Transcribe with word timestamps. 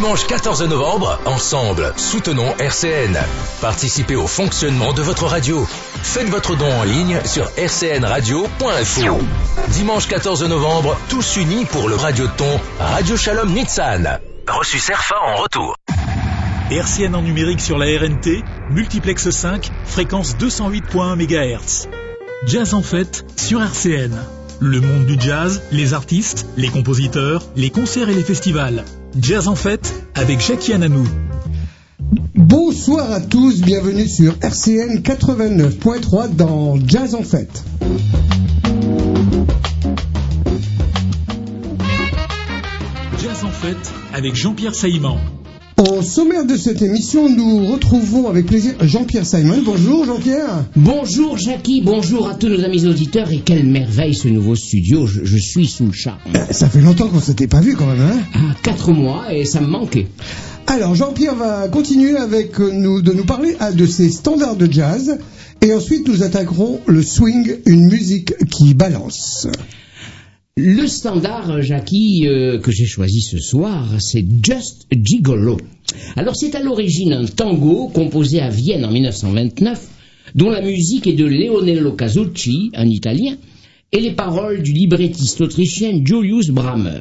Dimanche 0.00 0.26
14 0.26 0.62
novembre, 0.62 1.20
ensemble, 1.26 1.92
soutenons 1.98 2.56
RCN. 2.56 3.18
Participez 3.60 4.16
au 4.16 4.26
fonctionnement 4.26 4.94
de 4.94 5.02
votre 5.02 5.26
radio. 5.26 5.66
Faites 5.68 6.30
votre 6.30 6.56
don 6.56 6.72
en 6.72 6.84
ligne 6.84 7.20
sur 7.26 7.44
rcnradio.info. 7.44 9.18
Dimanche 9.68 10.08
14 10.08 10.44
novembre, 10.44 10.96
tous 11.10 11.36
unis 11.36 11.66
pour 11.66 11.90
le 11.90 11.96
radioton 11.96 12.48
Radio 12.78 13.14
Shalom 13.14 13.52
Nitsan. 13.52 14.20
Reçu 14.48 14.78
Serfa 14.78 15.16
en 15.22 15.36
retour. 15.36 15.76
RCN 16.70 17.14
en 17.14 17.20
numérique 17.20 17.60
sur 17.60 17.76
la 17.76 17.84
RNT, 17.84 18.42
multiplex 18.70 19.28
5, 19.28 19.70
fréquence 19.84 20.34
208.1 20.36 21.16
MHz. 21.16 21.88
Jazz 22.46 22.72
en 22.72 22.80
fête 22.80 23.26
sur 23.36 23.62
RCN. 23.62 24.16
Le 24.60 24.80
monde 24.80 25.04
du 25.04 25.20
jazz, 25.20 25.60
les 25.72 25.92
artistes, 25.92 26.46
les 26.56 26.68
compositeurs, 26.68 27.42
les 27.54 27.68
concerts 27.68 28.08
et 28.08 28.14
les 28.14 28.24
festivals. 28.24 28.86
Jazz 29.18 29.48
en 29.48 29.56
fête 29.56 30.06
avec 30.14 30.40
Jackie 30.40 30.72
Ananou. 30.72 31.04
Bonsoir 32.34 33.10
à 33.10 33.20
tous, 33.20 33.60
bienvenue 33.60 34.06
sur 34.06 34.34
RCN 34.40 35.00
89.3 35.00 36.34
dans 36.36 36.76
Jazz 36.86 37.14
en 37.14 37.22
fête. 37.22 37.64
Jazz 43.20 43.44
en 43.44 43.50
fête 43.50 43.92
avec 44.12 44.36
Jean-Pierre 44.36 44.74
Saïman. 44.74 45.18
Au 45.80 46.02
sommaire 46.02 46.44
de 46.44 46.58
cette 46.58 46.82
émission, 46.82 47.34
nous 47.34 47.64
retrouvons 47.64 48.28
avec 48.28 48.44
plaisir 48.44 48.74
Jean-Pierre 48.82 49.24
Simon. 49.24 49.62
Bonjour 49.64 50.04
Jean-Pierre. 50.04 50.66
Bonjour 50.76 51.38
Jackie, 51.38 51.80
bonjour 51.80 52.28
à 52.28 52.34
tous 52.34 52.48
nos 52.48 52.62
amis 52.62 52.84
auditeurs 52.84 53.32
et 53.32 53.38
quelle 53.38 53.64
merveille 53.64 54.14
ce 54.14 54.28
nouveau 54.28 54.54
studio, 54.54 55.06
je, 55.06 55.24
je 55.24 55.38
suis 55.38 55.66
sous 55.66 55.86
le 55.86 55.92
charme. 55.92 56.18
Euh, 56.36 56.44
Ça 56.50 56.68
fait 56.68 56.82
longtemps 56.82 57.08
qu'on 57.08 57.20
s'était 57.20 57.46
pas 57.46 57.62
vu 57.62 57.76
quand 57.76 57.86
même, 57.86 58.02
hein 58.02 58.18
Ah, 58.34 58.54
quatre 58.62 58.92
mois 58.92 59.32
et 59.32 59.46
ça 59.46 59.62
me 59.62 59.68
manquait. 59.68 60.08
Alors 60.66 60.94
Jean-Pierre 60.94 61.34
va 61.34 61.66
continuer 61.68 62.14
avec 62.14 62.58
nous 62.58 63.00
de 63.00 63.14
nous 63.14 63.24
parler 63.24 63.56
ah, 63.58 63.72
de 63.72 63.86
ses 63.86 64.10
standards 64.10 64.56
de 64.56 64.70
jazz 64.70 65.18
et 65.62 65.72
ensuite 65.72 66.06
nous 66.08 66.22
attaquerons 66.22 66.80
le 66.86 67.02
swing, 67.02 67.56
une 67.64 67.86
musique 67.86 68.34
qui 68.50 68.74
balance. 68.74 69.48
Le 70.62 70.86
standard, 70.86 71.62
Jackie, 71.62 72.28
euh, 72.28 72.58
que 72.58 72.70
j'ai 72.70 72.84
choisi 72.84 73.22
ce 73.22 73.38
soir, 73.38 73.94
c'est 73.98 74.26
Just 74.44 74.86
Gigolo. 74.92 75.56
Alors 76.16 76.36
c'est 76.36 76.54
à 76.54 76.60
l'origine 76.60 77.14
un 77.14 77.24
tango 77.24 77.88
composé 77.88 78.42
à 78.42 78.50
Vienne 78.50 78.84
en 78.84 78.90
1929, 78.90 79.88
dont 80.34 80.50
la 80.50 80.60
musique 80.60 81.06
est 81.06 81.14
de 81.14 81.24
Leonello 81.24 81.92
Casucci, 81.92 82.72
un 82.74 82.86
Italien, 82.86 83.38
et 83.90 84.00
les 84.00 84.12
paroles 84.12 84.62
du 84.62 84.74
librettiste 84.74 85.40
autrichien 85.40 85.98
Julius 86.04 86.50
Brammer. 86.50 87.00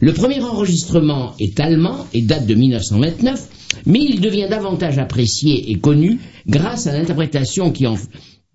Le 0.00 0.12
premier 0.12 0.40
enregistrement 0.40 1.34
est 1.38 1.60
allemand 1.60 2.04
et 2.12 2.22
date 2.22 2.48
de 2.48 2.54
1929, 2.56 3.84
mais 3.86 4.00
il 4.00 4.20
devient 4.20 4.48
davantage 4.50 4.98
apprécié 4.98 5.70
et 5.70 5.76
connu 5.76 6.18
grâce 6.48 6.88
à 6.88 6.98
l'interprétation 6.98 7.70
qui 7.70 7.86
en, 7.86 7.94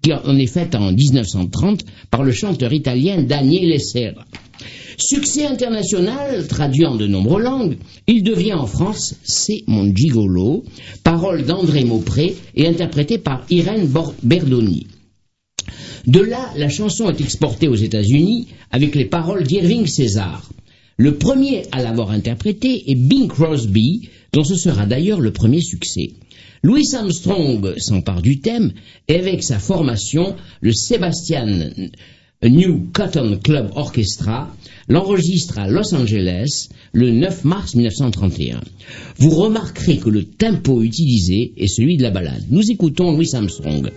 qui 0.03 0.13
en 0.13 0.37
est 0.37 0.47
faite 0.47 0.75
en 0.75 0.91
1930 0.91 1.85
par 2.11 2.23
le 2.23 2.33
chanteur 2.33 2.73
italien 2.73 3.23
Daniele 3.23 3.79
Serra. 3.79 4.25
Succès 4.97 5.45
international, 5.45 6.45
traduit 6.47 6.85
en 6.85 6.95
de 6.95 7.07
nombreuses 7.07 7.43
langues, 7.43 7.77
il 8.05 8.21
devient 8.21 8.53
en 8.53 8.67
France 8.67 9.15
C'est 9.23 9.63
mon 9.65 9.95
gigolo, 9.95 10.65
parole 11.03 11.45
d'André 11.45 11.85
Maupré 11.85 12.35
et 12.53 12.67
interprété 12.67 13.17
par 13.17 13.45
Irène 13.49 13.89
Berdoni. 14.21 14.87
De 16.05 16.19
là, 16.19 16.51
la 16.57 16.69
chanson 16.69 17.09
est 17.09 17.21
exportée 17.21 17.69
aux 17.69 17.75
États-Unis 17.75 18.49
avec 18.71 18.93
les 18.95 19.05
paroles 19.05 19.43
d'Irving 19.43 19.87
César. 19.87 20.49
Le 20.97 21.15
premier 21.15 21.63
à 21.71 21.81
l'avoir 21.81 22.11
interprété 22.11 22.91
est 22.91 22.95
Bing 22.95 23.27
Crosby, 23.27 24.09
dont 24.33 24.43
ce 24.43 24.55
sera 24.55 24.85
d'ailleurs 24.85 25.21
le 25.21 25.31
premier 25.31 25.61
succès. 25.61 26.11
Louis 26.65 26.95
Armstrong 26.95 27.77
s'empare 27.77 28.21
du 28.21 28.39
thème 28.39 28.71
et 29.09 29.15
avec 29.15 29.43
sa 29.43 29.59
formation, 29.59 30.37
le 30.61 30.71
Sebastian 30.71 31.71
New 32.41 32.89
Cotton 32.93 33.37
Club 33.43 33.71
Orchestra, 33.75 34.49
l'enregistre 34.87 35.59
à 35.59 35.67
Los 35.67 35.93
Angeles 35.93 36.69
le 36.93 37.11
9 37.11 37.43
mars 37.43 37.75
1931. 37.75 38.61
Vous 39.17 39.31
remarquerez 39.31 39.97
que 39.97 40.09
le 40.09 40.23
tempo 40.23 40.81
utilisé 40.81 41.51
est 41.57 41.67
celui 41.67 41.97
de 41.97 42.03
la 42.03 42.11
ballade. 42.11 42.45
Nous 42.49 42.71
écoutons 42.71 43.11
Louis 43.11 43.35
Armstrong. 43.35 43.91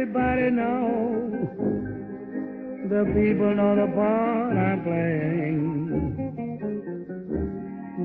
Everybody 0.00 0.50
knows. 0.50 1.32
The 2.88 3.04
people 3.16 3.54
know 3.54 3.74
the 3.74 3.88
part 3.96 4.56
I'm 4.56 4.82
playing. 4.84 5.66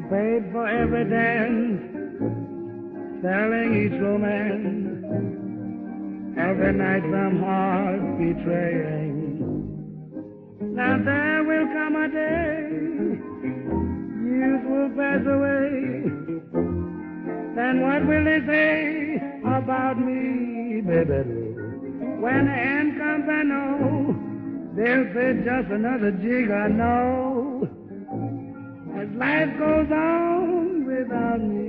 Paid 0.09 0.51
for 0.51 0.67
every 0.67 1.05
dance, 1.07 1.81
selling 3.21 3.75
each 3.83 4.01
romance. 4.01 5.05
Every 6.35 6.73
night 6.73 7.03
some 7.03 7.39
heart 7.43 8.01
betraying. 8.17 9.37
Now 10.73 10.97
there 10.97 11.43
will 11.43 11.67
come 11.77 11.95
a 11.95 12.07
day, 12.09 12.69
youth 14.33 14.65
will 14.65 14.89
pass 14.97 15.21
away. 15.27 15.69
Then 17.55 17.81
what 17.81 18.01
will 18.07 18.23
they 18.25 18.41
say 18.47 19.21
about 19.45 19.99
me, 19.99 20.81
baby? 20.81 21.32
When 22.23 22.45
the 22.45 22.53
end 22.53 22.97
comes, 22.97 23.27
I 23.27 23.43
know 23.43 24.15
they'll 24.77 25.13
say 25.13 25.43
just 25.43 25.69
another 25.71 26.11
jig 26.23 26.49
I 26.51 26.69
know. 26.69 27.67
As 28.97 29.09
life 29.09 29.59
goes 29.59 29.91
on 29.91 30.85
without 30.85 31.41
me. 31.41 31.62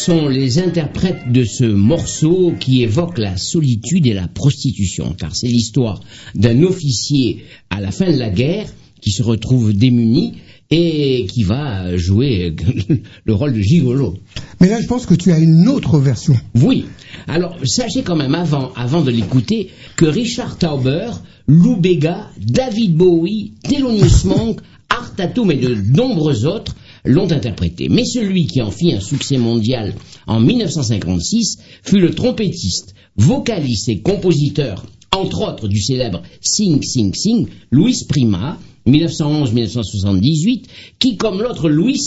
Sont 0.00 0.28
les 0.28 0.58
interprètes 0.58 1.30
de 1.30 1.44
ce 1.44 1.64
morceau 1.64 2.54
qui 2.58 2.82
évoque 2.82 3.18
la 3.18 3.36
solitude 3.36 4.06
et 4.06 4.14
la 4.14 4.28
prostitution, 4.28 5.14
car 5.18 5.36
c'est 5.36 5.46
l'histoire 5.46 6.00
d'un 6.34 6.62
officier 6.62 7.44
à 7.68 7.82
la 7.82 7.90
fin 7.90 8.10
de 8.10 8.16
la 8.16 8.30
guerre 8.30 8.66
qui 9.02 9.10
se 9.10 9.22
retrouve 9.22 9.74
démuni 9.74 10.36
et 10.70 11.26
qui 11.26 11.42
va 11.42 11.98
jouer 11.98 12.56
le 13.24 13.34
rôle 13.34 13.52
de 13.52 13.60
gigolo. 13.60 14.14
Mais 14.60 14.70
là, 14.70 14.80
je 14.80 14.86
pense 14.86 15.04
que 15.04 15.14
tu 15.14 15.32
as 15.32 15.38
une 15.38 15.68
autre 15.68 15.98
version. 15.98 16.34
Oui. 16.54 16.86
Alors, 17.28 17.56
sachez 17.64 18.02
quand 18.02 18.16
même 18.16 18.34
avant, 18.34 18.72
avant 18.76 19.02
de 19.02 19.10
l'écouter 19.10 19.68
que 19.96 20.06
Richard 20.06 20.56
Tauber, 20.56 21.10
Lou 21.46 21.76
Bega, 21.76 22.30
David 22.38 22.94
Bowie, 22.96 23.52
Thelonious 23.68 24.24
Monk, 24.24 24.60
Art 24.88 25.14
Tatum 25.14 25.50
et 25.50 25.56
de 25.56 25.74
nombreux 25.74 26.46
autres 26.46 26.74
l'ont 27.04 27.30
interprété. 27.30 27.88
Mais 27.88 28.04
celui 28.04 28.46
qui 28.46 28.60
en 28.62 28.70
fit 28.70 28.92
un 28.92 29.00
succès 29.00 29.38
mondial 29.38 29.94
en 30.26 30.40
1956 30.40 31.58
fut 31.82 31.98
le 32.00 32.10
trompettiste, 32.14 32.94
vocaliste 33.16 33.88
et 33.88 34.00
compositeur, 34.00 34.84
entre 35.12 35.48
autres 35.48 35.68
du 35.68 35.80
célèbre 35.80 36.22
Sing 36.40 36.82
Sing 36.82 37.12
Sing, 37.14 37.46
Louis 37.70 37.96
Prima, 38.08 38.58
1911-1978, 38.86 40.64
qui, 40.98 41.16
comme 41.16 41.42
l'autre 41.42 41.68
Louis 41.68 42.00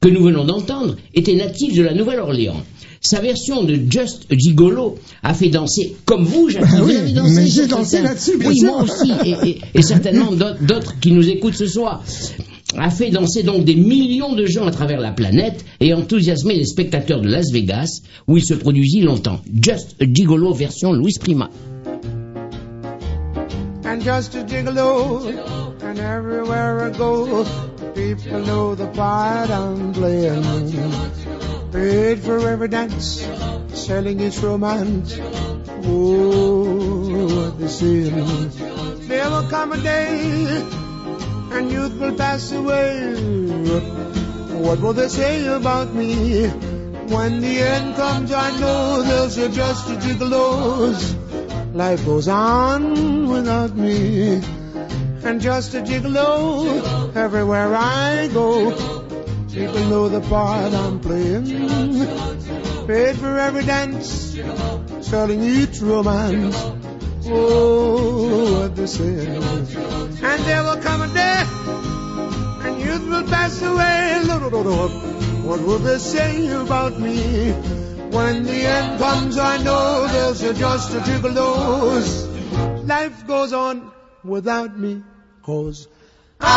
que 0.00 0.08
nous 0.08 0.22
venons 0.22 0.44
d'entendre, 0.44 0.96
était 1.14 1.34
natif 1.34 1.74
de 1.74 1.82
la 1.82 1.94
Nouvelle-Orléans. 1.94 2.62
Sa 3.00 3.20
version 3.20 3.62
de 3.64 3.78
Just 3.88 4.26
Gigolo 4.30 4.96
a 5.22 5.32
fait 5.34 5.48
danser, 5.48 5.94
comme 6.04 6.24
vous, 6.24 6.48
Jacques, 6.50 6.64
Ah 6.72 6.80
vous 6.82 6.88
oui, 6.88 6.96
avez 6.96 7.12
dansé 7.12 7.34
mais 7.34 7.46
j'ai 7.46 7.66
dansé 7.66 8.02
là-dessus, 8.02 8.36
bien 8.38 8.48
oui, 8.50 8.58
sûr. 8.58 8.68
moi 8.72 8.82
aussi, 8.82 9.10
et, 9.24 9.48
et- 9.50 9.58
et 9.74 9.82
certainement 9.82 10.32
d'autres 10.32 10.98
qui 11.00 11.12
nous 11.12 11.26
écoutent 11.28 11.54
ce 11.54 11.66
soir 11.66 12.02
a 12.78 12.90
fait 12.90 13.10
danser 13.10 13.42
donc 13.42 13.64
des 13.64 13.74
millions 13.74 14.34
de 14.34 14.46
gens 14.46 14.66
à 14.66 14.70
travers 14.70 15.00
la 15.00 15.12
planète 15.12 15.64
et 15.80 15.94
enthousiasmé 15.94 16.54
les 16.54 16.64
spectateurs 16.64 17.20
de 17.20 17.28
Las 17.28 17.50
Vegas, 17.52 18.02
où 18.26 18.36
il 18.36 18.44
se 18.44 18.54
produisit 18.54 19.00
longtemps. 19.00 19.40
Just 19.60 19.96
Gigolo 20.00 20.52
version 20.52 20.92
Louis 20.92 21.14
Prima. 21.18 21.50
and 23.86 24.02
just 24.02 24.34
a 24.34 24.42
gigolo. 24.42 25.26
And 25.82 25.98
everywhere 25.98 26.86
I 26.86 26.90
go, 26.90 27.44
people 27.94 28.40
know 28.40 28.74
the 28.74 28.88
part 28.88 29.48
I'm 29.50 29.92
playing. 29.92 30.42
Paid 31.72 32.20
for 32.20 32.48
every 32.48 32.68
dance, 32.68 33.26
selling 33.74 34.20
its 34.20 34.38
romance. 34.38 35.18
Oh, 35.84 37.26
what 37.36 37.58
they 37.58 37.68
say. 37.68 38.10
There 39.08 39.30
will 39.30 39.48
come 39.48 39.72
a 39.72 39.78
day, 39.78 40.62
and 41.52 41.70
youth 41.70 41.98
will 41.98 42.14
pass 42.16 42.52
away. 42.52 43.14
What 44.60 44.80
will 44.80 44.92
they 44.92 45.08
say 45.08 45.46
about 45.46 45.94
me? 45.94 46.46
When 46.46 47.40
the 47.40 47.60
end 47.60 47.96
comes, 47.96 48.32
I 48.32 48.58
know 48.58 49.02
they'll 49.02 49.30
say 49.30 49.50
just 49.50 49.88
a 49.90 49.94
gigolos. 49.94 51.74
Life 51.74 52.04
goes 52.04 52.26
on 52.26 53.28
without 53.28 53.76
me. 53.76 54.42
And 55.22 55.40
just 55.40 55.74
a 55.74 55.82
gigolo 55.82 57.14
everywhere 57.14 57.74
I 57.74 58.28
go. 58.32 58.70
People 59.52 59.84
know 59.86 60.08
the 60.08 60.20
part 60.20 60.72
I'm 60.72 61.00
playing. 61.00 61.46
Paid 62.86 63.16
for 63.16 63.38
every 63.38 63.64
dance, 63.64 64.38
selling 65.00 65.42
each 65.42 65.80
romance. 65.80 66.56
Oh, 67.28 68.60
what 68.60 68.76
they 68.76 68.86
say. 68.86 69.26
And 69.26 70.44
there 70.44 70.62
will 70.62 70.80
come 70.80 71.02
a 71.02 71.08
day, 71.08 71.44
and 72.64 72.80
youth 72.80 73.06
will 73.08 73.24
pass 73.24 73.60
away. 73.62 74.22
What 75.42 75.60
will 75.60 75.78
they 75.78 75.98
say 75.98 76.46
about 76.48 76.98
me? 77.00 77.52
When 78.10 78.44
the 78.44 78.52
end 78.52 78.98
comes, 78.98 79.38
I 79.38 79.56
know 79.62 80.06
there's 80.06 80.40
just 80.58 80.94
a 80.94 81.00
gigolos. 81.00 82.26
Life 82.86 83.26
goes 83.26 83.52
on 83.52 83.90
without 84.24 84.78
me, 84.78 85.02
cause 85.42 85.88
I 86.40 86.56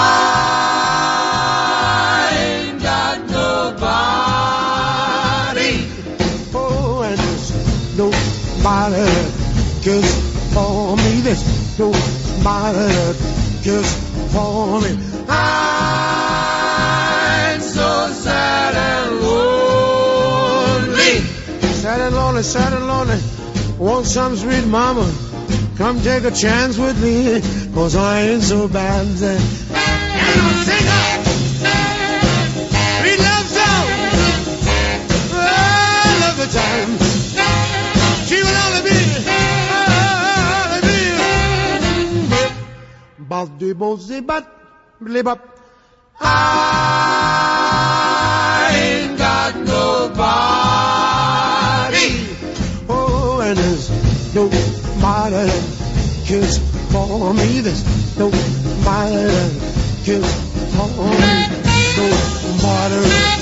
ain't 2.37 2.81
got 2.81 3.19
nobody. 3.27 3.79
Oh, 6.53 7.01
and 7.03 7.17
there's 7.17 7.51
nobody 7.97 9.39
me. 9.85 10.28
There's 11.79 12.43
nobody 12.43 12.77
that 12.77 13.15
just 13.61 13.97
for 14.33 14.81
me. 14.81 14.89
I'm 15.29 17.61
so 17.61 18.09
sad 18.11 18.75
and 18.75 19.21
lonely. 19.21 21.21
Sad 21.79 22.01
and 22.01 22.15
lonely, 22.17 22.43
sad 22.43 22.73
and 22.73 22.85
lonely. 22.85 23.17
Want 23.77 24.05
some 24.05 24.35
sweet 24.35 24.67
mama? 24.67 25.09
Come 25.77 26.01
take 26.01 26.25
a 26.25 26.31
chance 26.31 26.77
with 26.77 27.01
me, 27.01 27.39
cause 27.73 27.95
I 27.95 28.23
ain't 28.23 28.43
so 28.43 28.67
bad. 28.67 29.07
And 29.07 29.41
I'll 29.71 30.63
sing 30.65 30.85
a 30.85 31.23
sweet 32.99 33.19
love 33.23 33.47
song. 33.47 33.87
I 35.31 36.17
love 36.19 36.35
the 36.35 36.47
time. 36.59 37.08
Bo 43.29 43.97
zi 43.97 44.21
bat, 44.21 44.45
bli 44.99 45.21
bop. 45.21 45.39
I 46.19 46.25
ain't 48.73 49.17
got 49.17 49.55
nobody. 49.55 50.17
Oh, 52.89 53.41
and 53.45 53.57
there's 53.57 53.89
nobody 54.33 55.35
that 55.35 55.63
cares 56.25 56.57
for 56.91 57.33
me. 57.35 57.61
There's 57.61 57.83
nobody 58.17 59.15
that 59.35 59.51
cares 60.05 60.33
for 60.73 60.87
me. 61.21 61.29
Nobody 61.97 63.38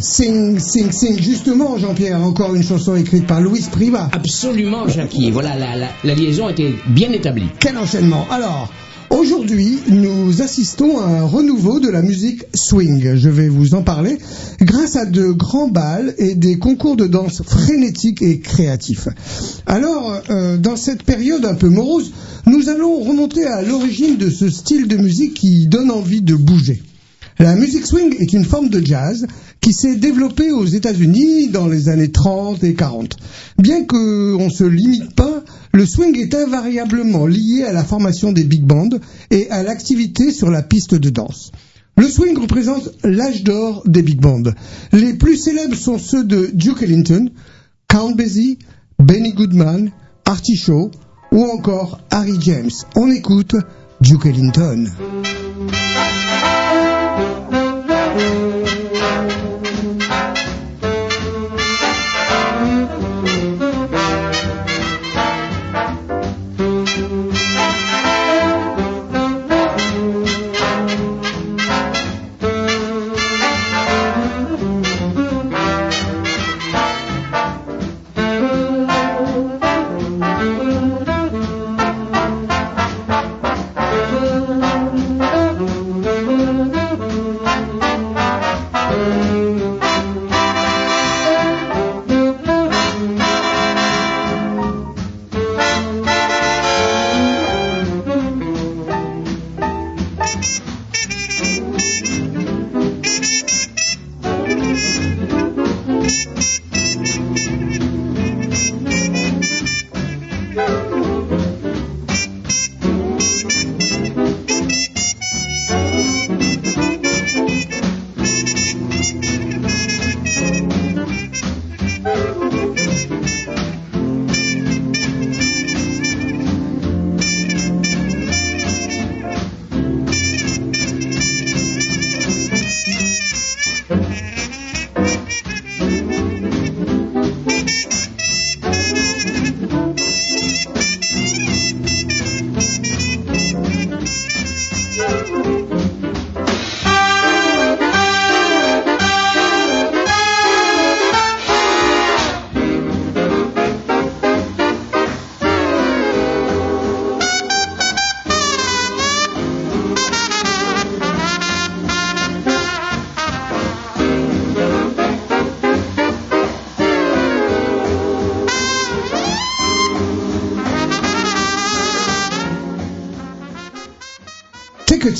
Sing, 0.00 0.58
Sing, 0.58 0.90
Sing. 0.90 1.20
Justement, 1.20 1.76
Jean-Pierre, 1.76 2.22
encore 2.22 2.54
une 2.54 2.62
chanson 2.62 2.96
écrite 2.96 3.26
par 3.26 3.40
Louis 3.40 3.64
Priva. 3.70 4.08
Absolument, 4.12 4.88
Jackie. 4.88 5.30
Voilà, 5.30 5.56
la, 5.56 5.76
la, 5.76 5.88
la 6.02 6.14
liaison 6.14 6.48
était 6.48 6.72
bien 6.88 7.12
établie. 7.12 7.48
Quel 7.58 7.76
enchaînement. 7.76 8.26
Alors, 8.30 8.70
Aujourd'hui, 9.10 9.76
nous 9.88 10.40
assistons 10.40 11.00
à 11.00 11.06
un 11.06 11.24
renouveau 11.24 11.80
de 11.80 11.88
la 11.88 12.00
musique 12.00 12.44
swing. 12.54 13.16
Je 13.16 13.28
vais 13.28 13.48
vous 13.48 13.74
en 13.74 13.82
parler 13.82 14.18
grâce 14.60 14.94
à 14.94 15.04
de 15.04 15.32
grands 15.32 15.66
bals 15.66 16.14
et 16.18 16.36
des 16.36 16.58
concours 16.60 16.94
de 16.94 17.08
danse 17.08 17.42
frénétiques 17.42 18.22
et 18.22 18.38
créatifs. 18.38 19.08
Alors, 19.66 20.22
euh, 20.30 20.56
dans 20.58 20.76
cette 20.76 21.02
période 21.02 21.44
un 21.44 21.56
peu 21.56 21.68
morose, 21.68 22.12
nous 22.46 22.68
allons 22.68 23.00
remonter 23.00 23.44
à 23.46 23.62
l'origine 23.62 24.16
de 24.16 24.30
ce 24.30 24.48
style 24.48 24.86
de 24.86 24.96
musique 24.96 25.34
qui 25.34 25.66
donne 25.66 25.90
envie 25.90 26.22
de 26.22 26.36
bouger. 26.36 26.80
La 27.40 27.56
musique 27.56 27.86
swing 27.86 28.14
est 28.20 28.32
une 28.32 28.44
forme 28.44 28.68
de 28.68 28.84
jazz 28.84 29.26
qui 29.60 29.72
s'est 29.72 29.96
développée 29.96 30.52
aux 30.52 30.64
États-Unis 30.64 31.48
dans 31.48 31.66
les 31.66 31.88
années 31.88 32.10
30 32.10 32.64
et 32.64 32.74
40. 32.74 33.16
Bien 33.58 33.84
qu'on 33.84 34.46
ne 34.46 34.50
se 34.50 34.64
limite 34.64 35.14
pas, 35.14 35.44
le 35.72 35.84
swing 35.84 36.18
est 36.18 36.34
invariablement 36.34 37.26
lié 37.26 37.64
à 37.64 37.72
la 37.72 37.84
formation 37.84 38.32
des 38.32 38.44
big 38.44 38.64
bands 38.64 38.88
et 39.30 39.50
à 39.50 39.62
l'activité 39.62 40.32
sur 40.32 40.50
la 40.50 40.62
piste 40.62 40.94
de 40.94 41.10
danse. 41.10 41.52
Le 41.96 42.08
swing 42.08 42.38
représente 42.38 42.90
l'âge 43.04 43.44
d'or 43.44 43.82
des 43.86 44.02
big 44.02 44.20
bands. 44.20 44.42
Les 44.92 45.14
plus 45.14 45.36
célèbres 45.36 45.76
sont 45.76 45.98
ceux 45.98 46.24
de 46.24 46.50
Duke 46.54 46.82
Ellington, 46.82 47.30
Count 47.88 48.12
Basie, 48.12 48.58
Benny 48.98 49.34
Goodman, 49.34 49.90
Artie 50.24 50.56
Shaw 50.56 50.90
ou 51.32 51.44
encore 51.44 52.00
Harry 52.10 52.38
James. 52.40 52.70
On 52.96 53.10
écoute 53.10 53.56
Duke 54.00 54.26
Ellington. 54.26 54.86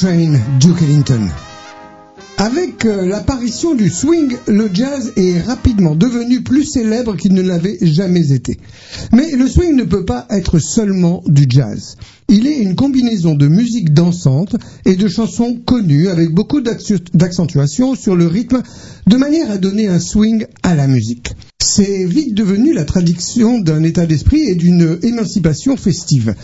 Train, 0.00 0.32
Duke 0.58 0.80
Ellington. 0.80 1.28
Avec 2.38 2.86
euh, 2.86 3.04
l'apparition 3.04 3.74
du 3.74 3.90
swing, 3.90 4.34
le 4.48 4.70
jazz 4.72 5.12
est 5.16 5.42
rapidement 5.42 5.94
devenu 5.94 6.40
plus 6.40 6.64
célèbre 6.64 7.16
qu'il 7.16 7.34
ne 7.34 7.42
l'avait 7.42 7.76
jamais 7.82 8.32
été. 8.32 8.58
Mais 9.12 9.32
le 9.32 9.46
swing 9.46 9.76
ne 9.76 9.84
peut 9.84 10.06
pas 10.06 10.26
être 10.30 10.58
seulement 10.58 11.22
du 11.26 11.44
jazz. 11.46 11.98
Il 12.28 12.46
est 12.46 12.60
une 12.60 12.76
combinaison 12.76 13.34
de 13.34 13.46
musique 13.46 13.92
dansante 13.92 14.56
et 14.86 14.96
de 14.96 15.06
chansons 15.06 15.60
connues 15.66 16.08
avec 16.08 16.32
beaucoup 16.32 16.62
d'accentuation 16.62 17.94
sur 17.94 18.16
le 18.16 18.26
rythme 18.26 18.62
de 19.06 19.16
manière 19.18 19.50
à 19.50 19.58
donner 19.58 19.88
un 19.88 20.00
swing 20.00 20.46
à 20.62 20.74
la 20.74 20.86
musique. 20.86 21.34
C'est 21.72 22.04
vite 22.04 22.34
devenu 22.34 22.72
la 22.72 22.84
traduction 22.84 23.60
d'un 23.60 23.84
état 23.84 24.04
d'esprit 24.04 24.40
et 24.40 24.56
d'une 24.56 24.98
émancipation 25.04 25.76
festive. 25.76 26.34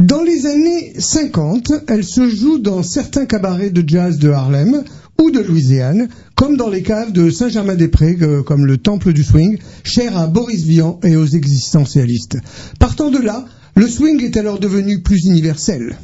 Dans 0.00 0.24
les 0.24 0.46
années 0.46 0.94
50, 0.98 1.70
elle 1.86 2.02
se 2.02 2.28
joue 2.28 2.58
dans 2.58 2.82
certains 2.82 3.24
cabarets 3.24 3.70
de 3.70 3.88
jazz 3.88 4.18
de 4.18 4.30
Harlem 4.30 4.82
ou 5.22 5.30
de 5.30 5.38
Louisiane, 5.38 6.08
comme 6.34 6.56
dans 6.56 6.70
les 6.70 6.82
caves 6.82 7.12
de 7.12 7.30
Saint-Germain-des-Prés, 7.30 8.18
euh, 8.22 8.42
comme 8.42 8.66
le 8.66 8.78
Temple 8.78 9.12
du 9.12 9.22
Swing, 9.22 9.58
cher 9.84 10.18
à 10.18 10.26
Boris 10.26 10.64
Vian 10.64 10.98
et 11.04 11.14
aux 11.14 11.24
existentialistes. 11.24 12.38
Partant 12.80 13.12
de 13.12 13.18
là, 13.18 13.44
le 13.76 13.86
swing 13.86 14.24
est 14.24 14.36
alors 14.36 14.58
devenu 14.58 15.02
plus 15.02 15.24
universel. 15.24 15.96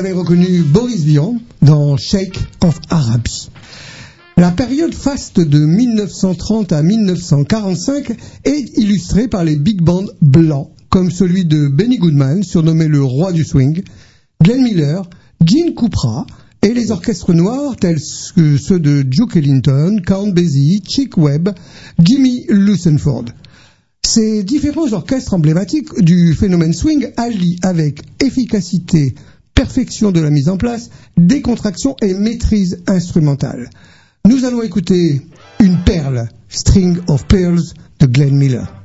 Avez 0.00 0.12
reconnu 0.12 0.62
Boris 0.62 1.02
Vian 1.02 1.36
dans 1.60 1.98
Shake 1.98 2.38
of 2.62 2.80
Arabi. 2.88 3.50
La 4.38 4.50
période 4.50 4.94
faste 4.94 5.40
de 5.40 5.58
1930 5.58 6.72
à 6.72 6.82
1945 6.82 8.16
est 8.46 8.78
illustrée 8.78 9.28
par 9.28 9.44
les 9.44 9.56
big 9.56 9.82
bands 9.82 10.06
blancs, 10.22 10.70
comme 10.88 11.10
celui 11.10 11.44
de 11.44 11.68
Benny 11.68 11.98
Goodman, 11.98 12.42
surnommé 12.42 12.88
le 12.88 13.04
roi 13.04 13.32
du 13.32 13.44
swing, 13.44 13.82
Glenn 14.42 14.62
Miller, 14.62 15.02
Gene 15.44 15.74
Coupra, 15.74 16.24
et 16.62 16.72
les 16.72 16.92
orchestres 16.92 17.34
noirs 17.34 17.76
tels 17.76 18.00
que 18.34 18.56
ceux 18.56 18.78
de 18.78 19.02
Duke 19.02 19.36
Ellington, 19.36 20.00
Count 20.06 20.28
Basie, 20.28 20.82
Chick 20.88 21.18
Webb, 21.18 21.50
Jimmy 22.02 22.46
Lucenford. 22.48 23.26
Ces 24.02 24.44
différents 24.44 24.94
orchestres 24.94 25.34
emblématiques 25.34 26.02
du 26.02 26.32
phénomène 26.32 26.72
swing 26.72 27.08
allient 27.18 27.58
avec 27.62 28.00
efficacité, 28.18 29.14
perfection 29.60 30.10
de 30.10 30.20
la 30.20 30.30
mise 30.30 30.48
en 30.48 30.56
place, 30.56 30.88
décontraction 31.18 31.94
et 32.00 32.14
maîtrise 32.14 32.82
instrumentale. 32.86 33.68
Nous 34.26 34.46
allons 34.46 34.62
écouter 34.62 35.20
une 35.58 35.84
perle, 35.84 36.30
String 36.48 36.96
of 37.08 37.26
Pearls 37.26 37.74
de 37.98 38.06
Glenn 38.06 38.38
Miller. 38.38 38.79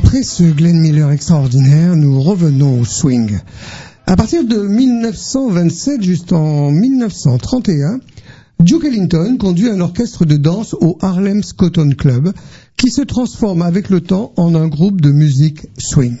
Après 0.00 0.22
ce 0.22 0.44
Glenn 0.44 0.78
Miller 0.78 1.10
extraordinaire, 1.10 1.96
nous 1.96 2.22
revenons 2.22 2.82
au 2.82 2.84
swing. 2.84 3.40
À 4.06 4.14
partir 4.14 4.44
de 4.44 4.56
1927 4.56 6.02
jusqu'en 6.02 6.70
1931, 6.70 7.98
Duke 8.60 8.84
Ellington 8.84 9.36
conduit 9.40 9.68
un 9.68 9.80
orchestre 9.80 10.24
de 10.24 10.36
danse 10.36 10.76
au 10.80 10.98
Harlem 11.00 11.42
Cotton 11.56 11.90
Club 11.98 12.32
qui 12.76 12.92
se 12.92 13.02
transforme 13.02 13.60
avec 13.60 13.90
le 13.90 14.00
temps 14.00 14.32
en 14.36 14.54
un 14.54 14.68
groupe 14.68 15.00
de 15.00 15.10
musique 15.10 15.66
swing. 15.78 16.18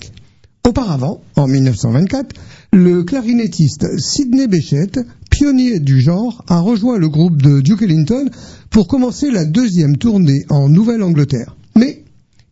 Auparavant, 0.66 1.20
en 1.36 1.46
1924, 1.46 2.34
le 2.72 3.04
clarinettiste 3.04 3.96
Sidney 4.00 4.48
Bechet, 4.48 4.90
pionnier 5.30 5.78
du 5.78 6.00
genre, 6.00 6.44
a 6.48 6.58
rejoint 6.58 6.98
le 6.98 7.08
groupe 7.08 7.40
de 7.40 7.60
Duke 7.60 7.82
Ellington 7.82 8.28
pour 8.70 8.88
commencer 8.88 9.30
la 9.30 9.44
deuxième 9.44 9.98
tournée 9.98 10.46
en 10.50 10.68
Nouvelle-Angleterre. 10.68 11.54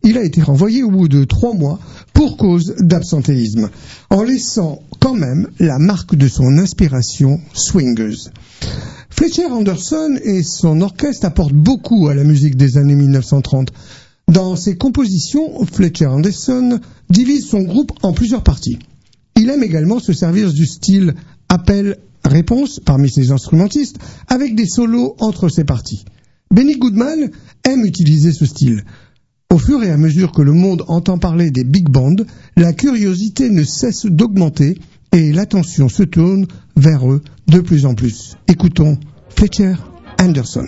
Il 0.03 0.17
a 0.17 0.23
été 0.23 0.41
renvoyé 0.41 0.83
au 0.83 0.91
bout 0.91 1.07
de 1.07 1.23
trois 1.23 1.53
mois 1.53 1.79
pour 2.13 2.37
cause 2.37 2.75
d'absentéisme, 2.79 3.69
en 4.09 4.23
laissant 4.23 4.81
quand 4.99 5.15
même 5.15 5.49
la 5.59 5.79
marque 5.79 6.15
de 6.15 6.27
son 6.27 6.57
inspiration 6.57 7.39
swingeuse. 7.53 8.31
Fletcher 9.09 9.45
Anderson 9.45 10.17
et 10.23 10.43
son 10.43 10.81
orchestre 10.81 11.25
apportent 11.25 11.53
beaucoup 11.53 12.07
à 12.07 12.13
la 12.13 12.23
musique 12.23 12.55
des 12.55 12.77
années 12.77 12.95
1930. 12.95 13.73
Dans 14.31 14.55
ses 14.55 14.77
compositions, 14.77 15.65
Fletcher 15.65 16.07
Anderson 16.07 16.79
divise 17.09 17.47
son 17.47 17.61
groupe 17.61 17.91
en 18.03 18.13
plusieurs 18.13 18.43
parties. 18.43 18.79
Il 19.35 19.49
aime 19.49 19.63
également 19.63 19.99
se 19.99 20.13
servir 20.13 20.51
du 20.51 20.65
style 20.65 21.15
appel-réponse 21.49 22.79
parmi 22.79 23.09
ses 23.09 23.31
instrumentistes, 23.31 23.97
avec 24.27 24.55
des 24.55 24.67
solos 24.67 25.15
entre 25.19 25.49
ses 25.49 25.63
parties. 25.63 26.05
Benny 26.51 26.77
Goodman 26.77 27.31
aime 27.63 27.85
utiliser 27.85 28.31
ce 28.31 28.45
style. 28.45 28.83
Au 29.49 29.57
fur 29.57 29.81
et 29.81 29.91
à 29.91 29.97
mesure 29.97 30.33
que 30.33 30.41
le 30.41 30.51
monde 30.51 30.83
entend 30.89 31.17
parler 31.17 31.51
des 31.51 31.63
big 31.63 31.87
bands, 31.87 32.17
la 32.57 32.73
curiosité 32.73 33.49
ne 33.49 33.63
cesse 33.63 34.05
d'augmenter 34.05 34.77
et 35.13 35.31
l'attention 35.31 35.87
se 35.87 36.03
tourne 36.03 36.47
vers 36.75 37.09
eux 37.09 37.21
de 37.47 37.61
plus 37.61 37.85
en 37.85 37.95
plus. 37.95 38.35
Écoutons 38.49 38.97
Fletcher 39.29 39.75
Anderson. 40.19 40.67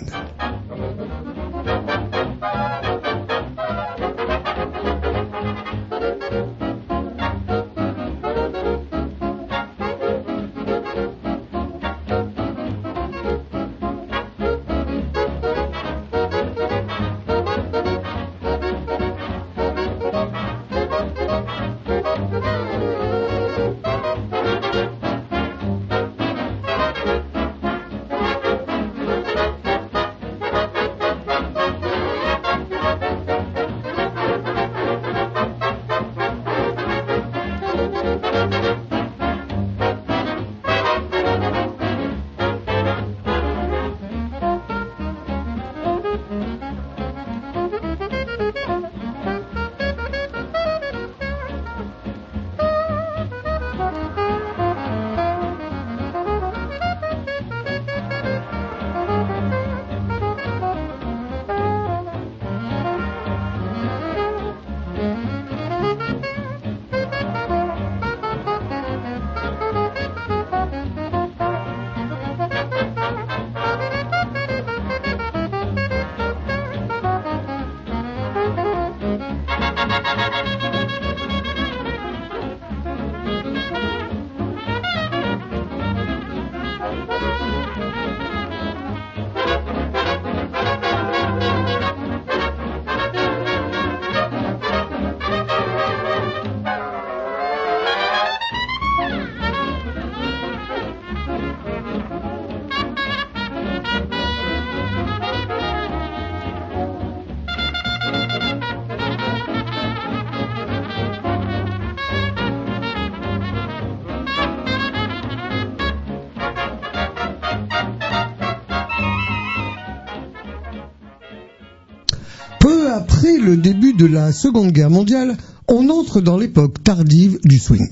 Après 122.90 123.38
le 123.38 123.56
début 123.56 123.92
de 123.94 124.06
la 124.06 124.32
Seconde 124.32 124.72
Guerre 124.72 124.90
mondiale, 124.90 125.36
on 125.68 125.88
entre 125.88 126.20
dans 126.20 126.36
l'époque 126.36 126.82
tardive 126.82 127.38
du 127.44 127.58
swing. 127.58 127.88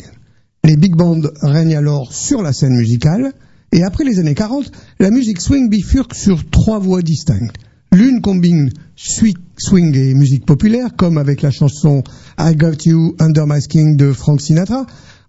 Les 0.64 0.76
big 0.76 0.96
bands 0.96 1.20
règnent 1.40 1.76
alors 1.76 2.12
sur 2.12 2.42
la 2.42 2.52
scène 2.52 2.76
musicale, 2.76 3.32
et 3.72 3.84
après 3.84 4.04
les 4.04 4.18
années 4.18 4.34
40, 4.34 4.70
la 4.98 5.10
musique 5.10 5.40
swing 5.40 5.68
bifurque 5.68 6.14
sur 6.14 6.48
trois 6.50 6.78
voies 6.78 7.02
distinctes. 7.02 7.56
L'une 7.92 8.20
combine 8.20 8.70
swing 8.96 9.96
et 9.96 10.14
musique 10.14 10.44
populaire, 10.44 10.96
comme 10.96 11.16
avec 11.16 11.42
la 11.42 11.50
chanson 11.50 12.02
I 12.38 12.54
Got 12.54 12.84
You 12.84 13.14
Under 13.18 13.46
My 13.46 13.62
Skin 13.62 13.94
de 13.94 14.12
Frank 14.12 14.40
Sinatra. 14.40 14.86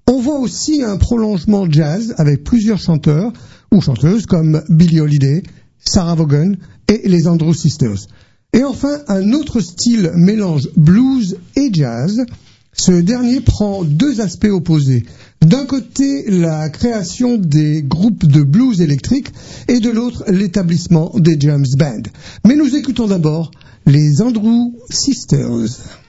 On 0.07 0.19
voit 0.19 0.39
aussi 0.39 0.83
un 0.83 0.97
prolongement 0.97 1.69
jazz 1.69 2.15
avec 2.17 2.43
plusieurs 2.43 2.79
chanteurs 2.79 3.31
ou 3.71 3.81
chanteuses 3.81 4.25
comme 4.25 4.61
Billie 4.69 4.99
Holiday, 4.99 5.43
Sarah 5.77 6.15
Vaughan 6.15 6.53
et 6.87 7.07
les 7.07 7.27
Andrews 7.27 7.53
Sisters. 7.53 8.07
Et 8.53 8.63
enfin, 8.63 9.01
un 9.07 9.33
autre 9.33 9.59
style 9.61 10.11
mélange 10.15 10.69
blues 10.75 11.37
et 11.55 11.69
jazz. 11.71 12.25
Ce 12.73 12.91
dernier 12.91 13.41
prend 13.41 13.83
deux 13.83 14.21
aspects 14.21 14.45
opposés. 14.45 15.05
D'un 15.41 15.65
côté, 15.65 16.29
la 16.29 16.69
création 16.69 17.37
des 17.37 17.83
groupes 17.83 18.25
de 18.25 18.41
blues 18.41 18.81
électriques 18.81 19.31
et 19.67 19.79
de 19.79 19.89
l'autre, 19.89 20.23
l'établissement 20.27 21.11
des 21.15 21.37
James 21.39 21.65
Band. 21.77 22.03
Mais 22.45 22.55
nous 22.55 22.75
écoutons 22.75 23.07
d'abord 23.07 23.51
les 23.85 24.21
Andrew 24.21 24.73
Sisters. 24.89 25.99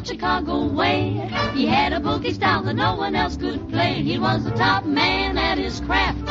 Chicago 0.00 0.66
way. 0.68 1.28
He 1.54 1.66
had 1.66 1.92
a 1.92 2.00
boogie 2.00 2.34
style 2.34 2.62
that 2.62 2.74
no 2.74 2.94
one 2.96 3.14
else 3.14 3.36
could 3.36 3.68
play. 3.68 4.02
He 4.02 4.18
was 4.18 4.44
the 4.44 4.50
top 4.52 4.84
man 4.84 5.36
at 5.36 5.58
his 5.58 5.80
craft. 5.80 6.24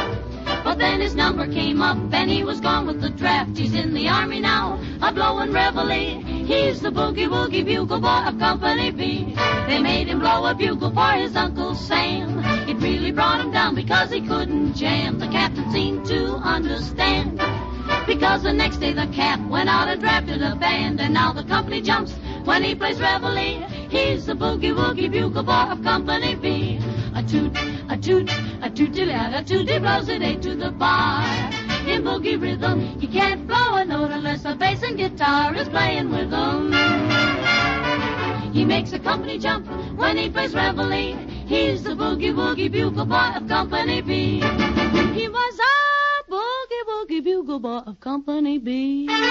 But 0.63 0.77
then 0.77 0.99
his 1.01 1.15
number 1.15 1.47
came 1.47 1.81
up 1.81 1.97
and 2.13 2.29
he 2.29 2.43
was 2.43 2.59
gone 2.59 2.87
with 2.87 3.01
the 3.01 3.09
draft. 3.09 3.57
He's 3.57 3.73
in 3.73 3.93
the 3.93 4.07
army 4.09 4.39
now, 4.39 4.79
a 5.01 5.11
blowing 5.11 5.51
reveille. 5.51 6.21
He's 6.45 6.81
the 6.81 6.89
boogie 6.89 7.27
woogie 7.27 7.63
bugle 7.63 7.99
boy 7.99 8.23
of 8.27 8.37
Company 8.39 8.91
B. 8.91 9.33
They 9.67 9.79
made 9.79 10.07
him 10.07 10.19
blow 10.19 10.45
a 10.45 10.53
bugle 10.53 10.91
for 10.91 11.11
his 11.11 11.35
Uncle 11.35 11.75
Sam. 11.75 12.39
It 12.67 12.77
really 12.81 13.11
brought 13.11 13.41
him 13.41 13.51
down 13.51 13.75
because 13.75 14.11
he 14.11 14.21
couldn't 14.21 14.73
jam. 14.73 15.19
The 15.19 15.27
captain 15.27 15.71
seemed 15.71 16.05
to 16.07 16.35
understand. 16.35 17.39
Because 18.07 18.43
the 18.43 18.53
next 18.53 18.77
day 18.77 18.93
the 18.93 19.07
cap 19.07 19.39
went 19.49 19.69
out 19.69 19.87
and 19.87 20.01
drafted 20.01 20.41
a 20.41 20.55
band, 20.55 20.99
and 20.99 21.13
now 21.13 21.31
the 21.31 21.43
company 21.43 21.81
jumps 21.81 22.13
when 22.43 22.63
he 22.63 22.75
plays 22.75 22.99
reveille. 22.99 23.67
He's 23.89 24.25
the 24.25 24.33
boogie 24.33 24.73
woogie 24.73 25.11
bugle 25.11 25.43
boy 25.43 25.71
of 25.71 25.83
Company 25.83 26.35
B. 26.35 26.79
A 27.15 27.23
toot, 27.23 27.51
a 27.89 27.97
toot, 27.97 28.31
a 28.61 28.69
tooty 28.69 29.05
lad, 29.05 29.33
a 29.33 29.43
tooty 29.43 29.79
blows 29.79 30.09
it 30.09 30.21
eight 30.21 30.41
to 30.41 30.55
the 30.55 30.71
bar. 30.71 31.23
In 31.87 32.03
boogie 32.03 32.41
rhythm, 32.41 32.99
he 32.99 33.07
can't 33.07 33.45
blow 33.47 33.75
a 33.75 33.85
note 33.85 34.11
unless 34.11 34.43
the 34.43 34.55
bass 34.55 34.81
and 34.83 34.97
guitar 34.97 35.53
is 35.55 35.67
playing 35.69 36.09
with 36.09 36.31
him. 36.31 36.71
He 38.53 38.65
makes 38.65 38.91
the 38.91 38.99
company 38.99 39.37
jump 39.37 39.67
when 39.97 40.17
he 40.17 40.29
plays 40.29 40.53
reveille. 40.53 41.17
He's 41.47 41.83
the 41.83 41.91
boogie 41.91 42.33
woogie 42.33 42.71
bugle 42.71 43.05
boy 43.05 43.31
of 43.35 43.47
Company 43.47 44.01
B. 44.01 44.39
He 45.13 45.27
was 45.27 45.50
bugle 47.51 47.59
boy 47.59 47.89
of 47.89 47.99
Company 47.99 48.57
B 48.59 49.07
And 49.09 49.29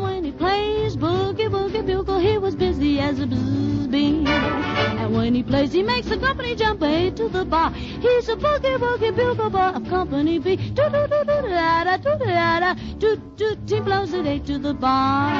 when 0.00 0.22
he 0.22 0.30
plays 0.30 0.96
boogie 0.96 1.48
woogie 1.48 1.84
bugle, 1.84 2.20
he 2.20 2.38
was 2.38 2.54
busy 2.54 3.00
as 3.00 3.18
a 3.18 3.26
bee. 3.26 4.24
And 4.26 5.12
when 5.12 5.34
he 5.34 5.42
plays, 5.42 5.72
he 5.72 5.82
makes 5.82 6.06
the 6.08 6.16
company 6.18 6.54
jump 6.54 6.80
way 6.80 7.10
to 7.10 7.28
the 7.28 7.44
bar. 7.44 7.72
He's 7.72 8.28
a 8.28 8.36
boogie 8.36 8.78
woogie 8.78 9.16
bugle 9.16 9.50
boy 9.50 9.72
of 9.78 9.88
Company 9.88 10.38
B. 10.38 10.56
Do 10.56 10.88
do 10.88 11.06
do 11.08 11.24
do 11.24 11.42
da 11.48 11.84
da 11.84 11.96
do 11.96 12.16
da 12.18 12.60
da 12.60 12.74
do 12.98 13.16
do. 13.36 13.56
He 13.66 13.80
blows 13.80 14.14
it 14.14 14.26
eight 14.26 14.46
to 14.46 14.58
the 14.58 14.74
bar. 14.74 15.32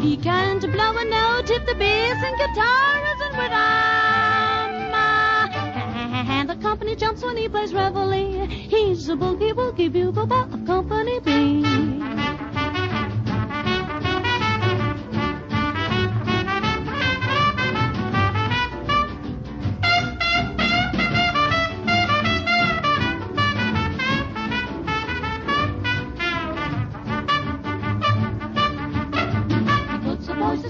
He 0.00 0.16
can't 0.18 0.60
blow 0.60 0.96
a 0.98 1.04
note 1.04 1.48
if 1.48 1.64
the 1.64 1.74
bass 1.74 2.22
and 2.22 2.36
guitar 2.36 3.04
isn't 3.14 3.36
with 3.38 3.52
him. 3.52 4.11
The 6.62 6.68
company 6.68 6.94
jumps 6.94 7.24
when 7.24 7.36
he 7.36 7.48
plays 7.48 7.74
reveille. 7.74 8.46
He's 8.46 9.08
a 9.08 9.16
boogie 9.16 9.52
woogie 9.52 9.92
bugle 9.92 10.26
boy 10.26 10.42
of 10.42 10.64
Company 10.64 11.18
B. 11.18 11.64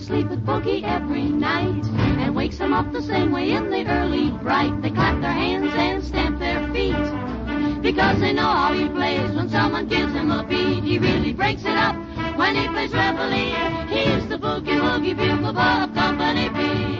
sleep 0.00 0.28
with 0.28 0.44
Boogie 0.44 0.82
every 0.82 1.24
night 1.28 1.91
wakes 2.52 2.58
them 2.58 2.74
up 2.74 2.92
the 2.92 3.00
same 3.00 3.32
way 3.32 3.50
in 3.52 3.70
the 3.70 3.86
early 3.86 4.30
bright. 4.42 4.82
They 4.82 4.90
clap 4.90 5.20
their 5.22 5.32
hands 5.32 5.72
and 5.74 6.04
stamp 6.04 6.38
their 6.38 6.60
feet 6.70 6.92
because 7.80 8.20
they 8.20 8.34
know 8.34 8.42
how 8.42 8.74
he 8.74 8.88
plays. 8.90 9.34
When 9.34 9.48
someone 9.48 9.88
gives 9.88 10.12
him 10.12 10.30
a 10.30 10.44
beat, 10.44 10.84
he 10.84 10.98
really 10.98 11.32
breaks 11.32 11.62
it 11.62 11.76
up. 11.76 11.96
When 12.36 12.54
he 12.54 12.68
plays 12.68 12.92
reveille, 12.92 13.86
he's 13.88 14.28
the 14.28 14.36
boogie 14.36 14.78
woogie 14.80 15.16
bugle 15.16 15.58
of 15.58 15.94
Company 15.94 16.48
B. 16.50 16.91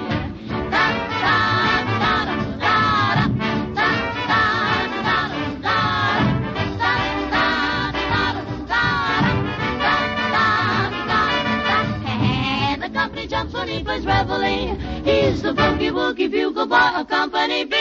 He's 14.43 15.43
the 15.43 15.55
boogie 15.55 15.93
woogie 15.93 16.29
bugle 16.29 16.67
boy 16.67 17.01
of 17.01 17.07
Company 17.09 17.65
B. 17.65 17.75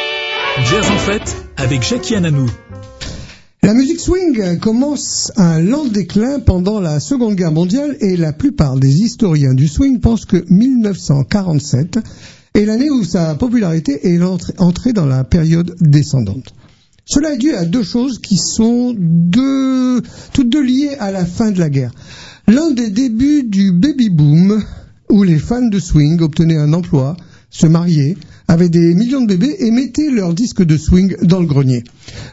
Jazz 0.66 0.90
en 0.92 0.98
fête 0.98 1.36
avec 1.58 1.82
Jackie 1.82 2.16
Ananou. 2.16 2.48
La 3.64 3.74
musique 3.74 4.00
swing 4.00 4.60
commence 4.60 5.32
un 5.38 5.60
lent 5.60 5.86
déclin 5.86 6.40
pendant 6.40 6.80
la 6.80 7.00
Seconde 7.00 7.36
Guerre 7.36 7.52
mondiale 7.52 7.98
et 8.00 8.16
la 8.16 8.32
plupart 8.32 8.76
des 8.76 9.02
historiens 9.02 9.56
du 9.56 9.68
swing 9.68 10.00
pensent 10.00 10.26
que 10.26 10.46
1947 10.50 12.00
est 12.54 12.66
l'année 12.66 12.92
où 12.92 13.04
sa 13.04 13.34
popularité 13.34 14.14
est 14.14 14.22
entrée 14.60 14.94
dans 14.94 15.06
la 15.06 15.24
période 15.24 15.76
descendante. 15.80 16.54
Cela 17.06 17.34
est 17.34 17.38
dû 17.38 17.56
à 17.56 17.66
deux 17.66 17.84
choses 17.84 18.20
qui 18.20 18.38
sont 18.38 18.94
deux, 18.98 20.02
toutes 20.34 20.50
deux 20.50 20.64
liées 20.64 20.96
à 21.00 21.12
la 21.12 21.26
fin 21.26 21.50
de 21.50 21.60
la 21.60 21.70
guerre. 21.70 21.92
L'un 22.48 22.70
des 22.70 22.90
débuts 22.90 23.44
du 23.44 23.72
baby 23.72 24.10
boom 24.10 24.64
où 25.12 25.24
les 25.24 25.38
fans 25.38 25.68
de 25.68 25.80
swing 25.80 26.22
obtenaient 26.22 26.58
un 26.58 26.74
emploi, 26.74 27.16
se 27.50 27.68
mariaient, 27.68 28.16
avaient 28.48 28.70
des 28.70 28.96
millions 28.96 29.22
de 29.22 29.28
bébés 29.28 29.56
et 29.60 29.72
mettaient 29.72 30.10
leurs 30.10 30.34
disques 30.34 30.64
de 30.64 30.78
swing 30.78 31.16
dans 31.22 31.42
le 31.42 31.46
grenier. 31.46 31.84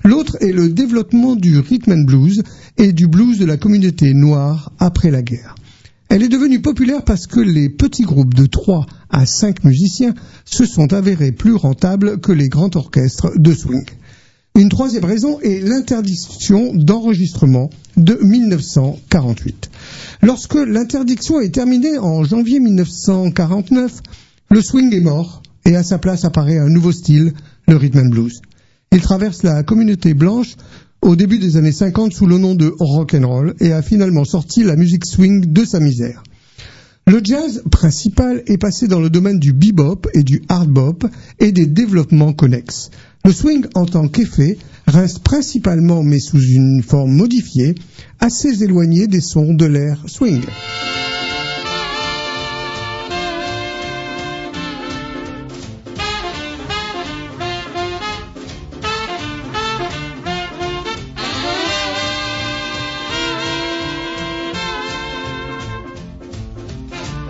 L'autre 0.05 0.37
est 0.41 0.53
le 0.53 0.69
développement 0.69 1.37
du 1.37 1.59
rhythm 1.59 1.93
and 1.93 2.05
blues 2.05 2.43
et 2.77 2.93
du 2.93 3.09
blues 3.09 3.39
de 3.39 3.45
la 3.45 3.57
communauté 3.57 4.15
noire 4.15 4.73
après 4.79 5.11
la 5.11 5.23
guerre. 5.23 5.57
Elle 6.09 6.23
est 6.23 6.29
devenue 6.29 6.63
populaire 6.63 7.05
parce 7.05 7.27
que 7.27 7.41
les 7.41 7.69
petits 7.69 8.05
groupes 8.05 8.33
de 8.33 8.47
3 8.47 8.87
à 9.11 9.27
5 9.27 9.65
musiciens 9.65 10.15
se 10.47 10.65
sont 10.65 10.93
avérés 10.93 11.33
plus 11.33 11.55
rentables 11.55 12.21
que 12.21 12.33
les 12.33 12.49
grands 12.49 12.75
orchestres 12.75 13.33
de 13.37 13.53
swing. 13.53 13.85
Une 14.57 14.69
troisième 14.69 15.05
raison 15.05 15.39
est 15.41 15.61
l'interdiction 15.61 16.73
d'enregistrement 16.75 17.71
de 17.97 18.19
1948. 18.21 19.71
Lorsque 20.23 20.55
l'interdiction 20.55 21.41
est 21.41 21.55
terminée 21.55 21.97
en 21.99 22.25
janvier 22.25 22.59
1949, 22.59 24.01
le 24.51 24.63
swing 24.63 24.95
est 24.95 25.01
mort 25.01 25.43
et 25.65 25.77
à 25.77 25.83
sa 25.83 25.99
place 25.99 26.25
apparaît 26.25 26.59
un 26.59 26.69
nouveau 26.69 26.93
style, 26.93 27.35
le 27.69 27.77
rhythm 27.77 27.99
and 27.99 28.09
blues. 28.09 28.41
Il 28.91 29.01
traverse 29.01 29.43
la 29.43 29.63
communauté 29.63 30.15
blanche 30.15 30.57
au 31.03 31.15
début 31.15 31.39
des 31.39 31.57
années 31.57 31.73
50 31.73 32.13
sous 32.13 32.27
le 32.27 32.39
nom 32.39 32.55
de 32.55 32.73
rock 32.81 33.15
and 33.15 33.29
roll 33.29 33.55
et 33.61 33.73
a 33.73 33.83
finalement 33.83 34.25
sorti 34.25 34.65
la 34.65 34.77
musique 34.77 35.07
swing 35.07 35.53
de 35.53 35.65
sa 35.65 35.79
misère. 35.79 36.23
Le 37.07 37.21
jazz 37.23 37.63
principal 37.71 38.43
est 38.47 38.59
passé 38.59 38.87
dans 38.87 39.01
le 39.01 39.09
domaine 39.09 39.39
du 39.39 39.53
bebop 39.53 40.09
et 40.13 40.23
du 40.23 40.43
hard 40.49 40.69
bop 40.69 41.07
et 41.39 41.53
des 41.53 41.67
développements 41.67 42.35
connexes. 42.35 42.91
Le 43.25 43.33
swing 43.33 43.67
en 43.75 43.85
tant 43.85 44.09
qu'effet 44.09 44.59
reste 44.87 45.19
principalement, 45.21 46.03
mais 46.03 46.19
sous 46.19 46.41
une 46.41 46.83
forme 46.83 47.13
modifiée, 47.13 47.75
assez 48.21 48.63
éloigné 48.63 49.07
des 49.07 49.21
sons 49.21 49.53
de 49.55 49.67
l'ère 49.67 49.99
swing. 50.07 50.43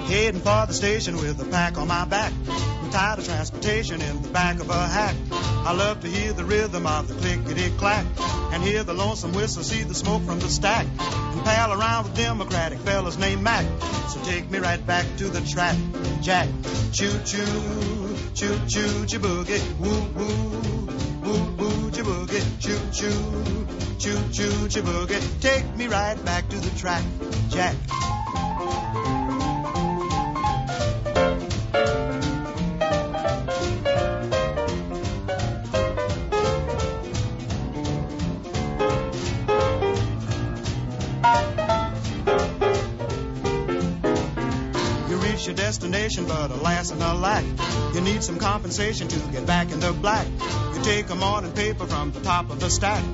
Heading 0.09 0.41
for 0.41 0.67
the 0.67 0.73
station 0.73 1.17
with 1.17 1.41
a 1.41 1.45
pack 1.45 1.77
on 1.77 1.89
my 1.89 2.05
back. 2.05 2.33
I'm 2.83 2.91
tired 2.91 3.19
of 3.19 3.27
transportation 3.27 4.01
in 4.01 4.23
the 4.23 4.29
back 4.29 4.61
of 4.61 4.71
a 4.71 4.87
hack. 4.87 5.15
I 5.67 5.73
love 5.73 6.01
to 6.01 6.09
hear 6.09 6.33
the 6.33 6.45
rhythm 6.45 6.87
of 6.87 7.09
the 7.09 7.15
clickety 7.15 7.71
clack 7.77 8.07
and 8.53 8.63
hear 8.63 8.83
the 8.85 8.95
lonesome 8.95 9.33
whistle, 9.33 9.63
see 9.63 9.83
the 9.83 9.95
smoke 9.95 10.23
from 10.23 10.39
the 10.39 10.49
stack, 10.49 10.87
and 10.99 11.45
pal 11.45 11.73
around 11.73 12.05
with 12.05 12.17
Democratic 12.17 12.79
fellas 12.81 13.19
named 13.19 13.43
Mac. 13.43 13.67
So 14.09 14.23
take 14.25 14.51
me 14.51 14.59
right 14.59 14.85
back 14.87 15.05
to 15.19 15.29
the 15.29 15.41
track, 15.43 15.77
Jack. 16.23 16.49
Choo 16.93 17.13
choo, 17.25 18.17
choo 18.35 18.59
choo, 18.67 19.07
choo 19.07 19.19
boogie, 19.19 19.79
woo 19.79 20.01
woo, 20.17 20.89
woo 21.23 21.57
woo, 21.57 21.91
choo 21.91 22.05
boogie, 22.05 22.43
choo 22.61 22.79
choo, 22.91 23.67
choo 23.99 24.33
choo, 24.33 24.69
choo 24.69 24.83
boogie. 24.83 25.41
Take 25.41 25.77
me 25.77 25.87
right 25.87 26.23
back 26.25 26.49
to 26.49 26.57
the 26.57 26.71
track, 26.79 27.05
Jack. 27.51 27.77
Destination, 46.09 46.27
but 46.27 46.51
alas 46.51 46.91
and 46.91 47.03
alack, 47.03 47.45
you 47.95 48.01
need 48.01 48.23
some 48.23 48.39
compensation 48.39 49.09
to 49.09 49.19
get 49.31 49.47
back 49.47 49.71
in 49.71 49.81
the 49.81 49.93
black. 49.93 50.27
You 50.75 50.83
take 50.83 51.11
a 51.11 51.15
morning 51.15 51.53
paper 51.53 51.87
from 51.87 52.13
the 52.13 52.21
top 52.21 52.51
of 52.51 52.61
the 52.61 52.71
stack 52.71 53.05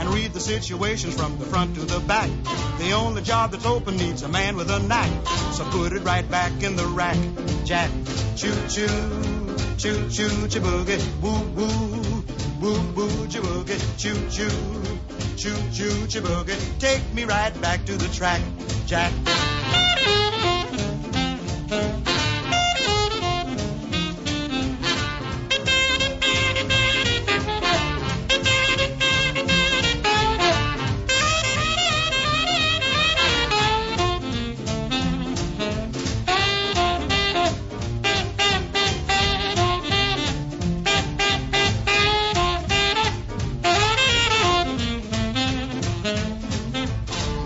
and 0.00 0.08
read 0.10 0.32
the 0.32 0.40
situations 0.40 1.16
from 1.16 1.38
the 1.38 1.44
front 1.44 1.74
to 1.74 1.80
the 1.82 2.00
back. 2.00 2.30
The 2.78 2.92
only 2.92 3.22
job 3.22 3.52
that's 3.52 3.66
open 3.66 3.96
needs 3.96 4.22
a 4.22 4.28
man 4.28 4.56
with 4.56 4.70
a 4.70 4.78
knack, 4.80 5.10
so 5.52 5.64
put 5.70 5.92
it 5.92 6.02
right 6.04 6.28
back 6.30 6.62
in 6.62 6.76
the 6.76 6.86
rack, 6.86 7.18
Jack. 7.64 7.90
Choo 8.36 8.54
choo, 8.68 8.86
choo 9.78 10.08
choo, 10.10 10.48
choo 10.48 10.60
boogie, 10.60 11.02
woo 11.22 11.40
woo, 11.56 12.24
woo 12.60 12.92
woo, 12.94 13.28
choo 13.28 13.42
boogie, 13.42 13.80
choo 13.98 14.14
choo, 14.30 14.50
choo 15.36 15.56
choo, 15.72 16.06
choo 16.06 16.20
boogie. 16.20 16.78
Take 16.78 17.02
me 17.14 17.24
right 17.24 17.58
back 17.60 17.84
to 17.86 17.96
the 17.96 18.08
track, 18.08 18.42
Jack. 18.86 19.12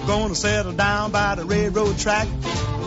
Gonna 0.08 0.34
settle 0.34 0.72
down 0.72 1.10
by 1.10 1.34
the 1.34 1.44
railroad 1.44 1.98
track. 1.98 2.26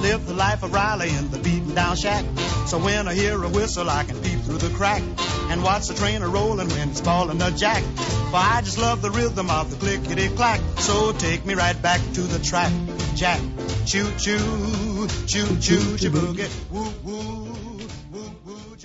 Live 0.01 0.25
the 0.25 0.33
life 0.33 0.63
of 0.63 0.73
Riley 0.73 1.09
in 1.09 1.29
the 1.29 1.37
beaten 1.37 1.75
down 1.75 1.95
shack. 1.95 2.25
So 2.65 2.79
when 2.79 3.07
I 3.07 3.13
hear 3.13 3.41
a 3.43 3.47
whistle, 3.47 3.87
I 3.91 4.03
can 4.05 4.19
peep 4.23 4.39
through 4.39 4.57
the 4.57 4.75
crack 4.75 5.03
and 5.51 5.61
watch 5.61 5.87
the 5.87 5.93
train 5.93 6.23
a 6.23 6.27
rolling 6.27 6.67
when 6.69 6.89
it's 6.89 6.99
falling 6.99 7.39
a 7.39 7.51
jack. 7.51 7.83
For 8.31 8.37
I 8.37 8.61
just 8.63 8.79
love 8.79 9.03
the 9.03 9.11
rhythm 9.11 9.51
of 9.51 9.69
the 9.69 9.77
clickety 9.77 10.29
clack. 10.29 10.61
So 10.79 11.11
take 11.11 11.45
me 11.45 11.53
right 11.53 11.79
back 11.79 12.01
to 12.15 12.21
the 12.21 12.39
track, 12.39 12.73
Jack. 13.13 13.39
Choo 13.85 14.09
choo, 14.17 15.07
choo 15.27 15.59
choo, 15.59 15.97
choo 15.97 16.09
boogie, 16.09 16.49
woo 16.71 16.91
woo. 17.03 17.77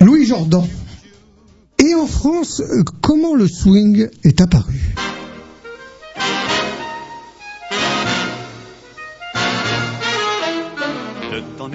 Louis 0.00 0.26
Jordan. 0.26 0.68
Et 1.78 1.94
en 1.94 2.06
France, 2.06 2.60
euh, 2.60 2.82
comment 3.00 3.34
le 3.34 3.48
swing 3.48 4.10
est 4.24 4.42
apparu? 4.42 4.74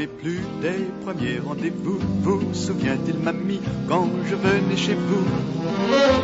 Plus 0.07 0.41
des 0.61 0.87
premiers 1.05 1.39
rendez-vous. 1.45 1.99
Vous 2.21 2.53
souvient-il, 2.53 3.19
mamie, 3.19 3.61
quand 3.87 4.07
je 4.25 4.35
venais 4.35 4.75
chez 4.75 4.95
vous? 4.95 5.25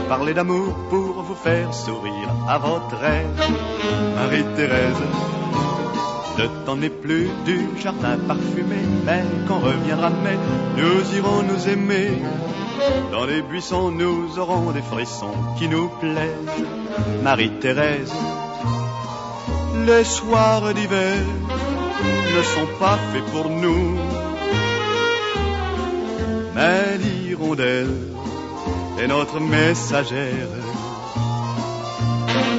Parler 0.09 0.33
d'amour 0.33 0.73
pour 0.89 1.21
vous 1.21 1.35
faire 1.35 1.71
sourire 1.73 2.29
à 2.47 2.57
votre 2.57 3.03
aise, 3.03 3.51
Marie-Thérèse. 4.15 5.03
Ne 6.39 6.65
t'en 6.65 6.81
est 6.81 6.89
plus 6.89 7.29
du 7.45 7.67
jardin 7.79 8.17
parfumé, 8.27 8.77
mais 9.05 9.23
quand 9.47 9.59
reviendra 9.59 10.09
mai, 10.09 10.37
nous 10.75 11.15
irons 11.15 11.43
nous 11.43 11.69
aimer. 11.69 12.21
Dans 13.11 13.25
les 13.25 13.43
buissons, 13.43 13.91
nous 13.91 14.39
aurons 14.39 14.71
des 14.71 14.81
frissons 14.81 15.35
qui 15.57 15.67
nous 15.67 15.89
plaisent, 15.99 16.65
Marie-Thérèse. 17.23 18.13
Les 19.85 20.03
soirs 20.03 20.73
d'hiver 20.73 21.23
ne 22.03 22.43
sont 22.43 22.67
pas 22.79 22.97
faits 23.11 23.25
pour 23.31 23.49
nous. 23.49 23.97
Mais 26.55 26.97
l'hirondelle 26.97 27.95
est 28.99 29.07
notre 29.07 29.39
messagère. 29.39 30.51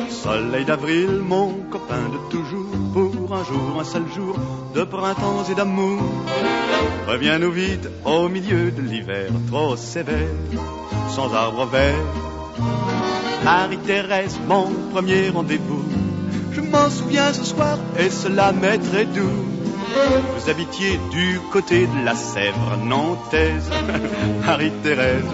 Soleil 0.09 0.65
d'avril, 0.65 1.21
mon 1.23 1.55
copain 1.71 2.05
de 2.13 2.19
toujours, 2.31 2.67
pour 2.93 3.35
un 3.35 3.45
jour, 3.45 3.81
un 3.81 3.85
seul 3.85 4.05
jour 4.15 4.37
de 4.75 4.85
printemps 4.85 5.45
et 5.51 5.55
d'amour. 5.55 6.03
Reviens-nous 7.07 7.51
vite 7.51 7.89
au 8.05 8.29
milieu 8.29 8.71
de 8.71 8.83
l'hiver, 8.83 9.31
trop 9.51 9.77
sévère, 9.77 10.29
sans 11.09 11.33
arbre 11.35 11.67
vert. 11.67 12.05
Marie-Thérèse, 13.45 14.39
mon 14.47 14.71
premier 14.93 15.31
rendez-vous. 15.31 15.98
Je 16.59 16.63
m'en 16.71 16.91
souviens 16.91 17.33
ce 17.33 17.45
soir, 17.45 17.79
et 17.97 18.11
cela 18.11 18.51
m'est 18.51 18.79
très 18.79 19.05
doux. 19.05 19.45
Vous 20.37 20.51
habitiez 20.51 20.99
du 21.13 21.39
côté 21.53 21.87
de 21.87 22.05
la 22.05 22.17
Sèvre 22.17 22.77
nantaise, 22.85 23.71
Marie-Thérèse. 24.47 25.33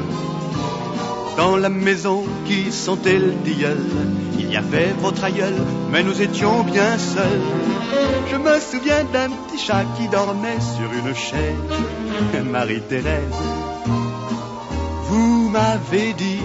Dans 1.38 1.56
la 1.56 1.70
maison 1.70 2.24
qui 2.44 2.70
sentait 2.70 3.18
le 3.18 3.32
tilleul, 3.42 3.80
il 4.38 4.52
y 4.52 4.56
avait 4.56 4.92
votre 5.00 5.24
aïeul, 5.24 5.54
mais 5.90 6.02
nous 6.02 6.20
étions 6.20 6.62
bien 6.62 6.98
seuls. 6.98 7.40
Je 8.30 8.36
me 8.36 8.60
souviens 8.60 9.04
d'un 9.04 9.30
petit 9.30 9.58
chat 9.58 9.84
qui 9.96 10.08
dormait 10.08 10.60
sur 10.60 10.92
une 10.92 11.14
chaise, 11.14 12.44
Marie-Thérèse. 12.44 13.40
Vous 15.08 15.48
m'avez 15.48 16.12
dit, 16.12 16.42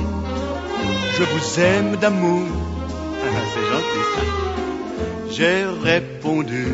je 1.17 1.23
vous 1.23 1.59
aime 1.59 1.97
d'amour. 1.97 2.47
C'est 3.53 3.61
gentil 3.61 4.05
ça. 4.15 4.48
J'ai 5.31 5.65
répondu, 5.65 6.67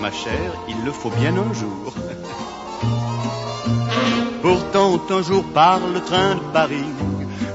ma 0.00 0.10
chère, 0.10 0.52
il 0.68 0.84
le 0.84 0.92
faut 0.92 1.10
bien 1.10 1.34
un 1.36 1.52
jour. 1.54 1.92
Pourtant, 4.42 5.00
un 5.10 5.22
jour 5.22 5.44
par 5.54 5.80
le 5.80 6.00
train 6.00 6.34
de 6.34 6.40
Paris, 6.52 6.84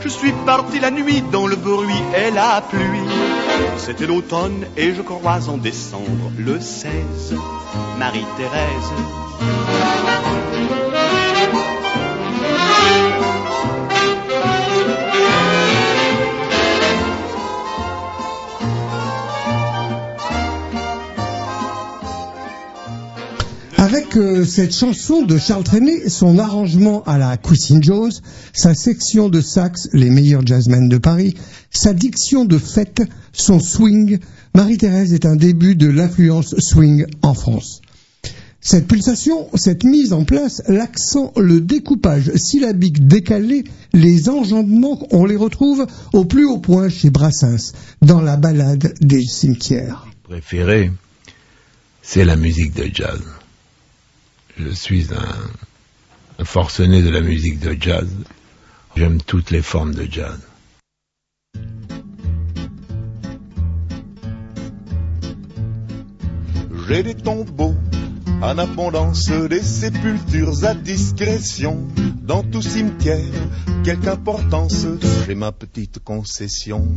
je 0.02 0.10
suis 0.10 0.32
parti 0.46 0.80
la 0.80 0.90
nuit 0.90 1.22
dans 1.32 1.46
le 1.48 1.56
bruit 1.56 2.02
et 2.16 2.32
la 2.32 2.62
pluie. 2.62 2.82
C'était 3.78 4.08
l'automne 4.08 4.66
et 4.76 4.94
je 4.94 5.02
crois 5.02 5.48
en 5.48 5.58
décembre, 5.58 6.32
le 6.38 6.60
16, 6.60 7.36
Marie-Thérèse. 8.00 8.94
Cette 24.46 24.74
chanson 24.74 25.22
de 25.22 25.38
Charles 25.38 25.64
Trenet, 25.64 26.10
son 26.10 26.40
arrangement 26.40 27.04
à 27.04 27.20
la 27.20 27.38
Quincy 27.38 27.78
Jones, 27.82 28.12
sa 28.52 28.74
section 28.74 29.30
de 29.30 29.42
sax, 29.42 29.90
les 29.94 30.10
meilleurs 30.10 30.46
jazzmen 30.46 30.90
de 30.90 30.98
Paris, 30.98 31.36
sa 31.70 31.94
diction 31.94 32.44
de 32.44 32.58
fête, 32.58 33.04
son 33.32 33.60
swing, 33.60 34.18
Marie-Thérèse 34.56 35.14
est 35.14 35.28
un 35.28 35.36
début 35.36 35.76
de 35.76 35.88
l'influence 35.88 36.56
swing 36.58 37.06
en 37.22 37.36
France. 37.36 37.82
Cette 38.60 38.88
pulsation, 38.88 39.50
cette 39.54 39.84
mise 39.84 40.14
en 40.14 40.24
place, 40.24 40.64
l'accent, 40.68 41.32
le 41.38 41.62
découpage 41.62 42.32
syllabique 42.38 43.08
décalé, 43.08 43.66
les 43.94 44.30
enjambements, 44.30 45.06
on 45.12 45.26
les 45.26 45.36
retrouve 45.36 45.86
au 46.14 46.26
plus 46.26 46.46
haut 46.46 46.58
point 46.58 46.90
chez 46.90 47.12
Brassens, 47.12 47.74
dans 48.02 48.22
la 48.22 48.36
balade 48.36 48.96
des 49.00 49.22
cimetières. 49.22 50.08
préféré, 50.24 50.92
c'est 52.02 52.26
la 52.26 52.36
musique 52.36 52.74
de 52.74 52.90
jazz. 52.92 53.22
Je 54.60 54.70
suis 54.70 55.08
un, 55.14 56.44
forcené 56.44 57.04
de 57.04 57.10
la 57.10 57.22
musique 57.22 57.60
de 57.60 57.78
jazz. 57.80 58.08
J'aime 58.96 59.22
toutes 59.22 59.52
les 59.52 59.62
formes 59.62 59.94
de 59.94 60.08
jazz. 60.10 60.40
J'ai 66.88 67.04
des 67.04 67.14
tombeaux 67.14 67.76
en 68.42 68.58
abondance 68.58 69.30
des 69.30 69.62
sépultures 69.62 70.66
à 70.66 70.74
discrétion. 70.74 71.88
Dans 72.24 72.42
tout 72.42 72.64
cimetière, 72.64 73.22
quelque 73.84 74.08
importance, 74.08 74.88
j'ai 75.28 75.36
ma 75.36 75.52
petite 75.52 76.00
concession. 76.00 76.88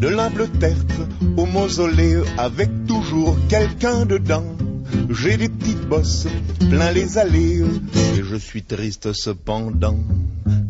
De 0.00 0.06
l'humble 0.06 0.48
tertre 0.60 1.08
au 1.36 1.46
mausolée, 1.46 2.22
avec 2.38 2.86
toujours 2.86 3.36
quelqu'un 3.48 4.06
dedans. 4.06 4.44
J'ai 5.10 5.36
des 5.36 5.48
petites 5.48 5.86
bosses 5.88 6.26
plein 6.70 6.90
les 6.90 7.18
allées, 7.18 7.62
et 8.16 8.22
je 8.22 8.36
suis 8.36 8.62
triste 8.62 9.12
cependant, 9.12 9.98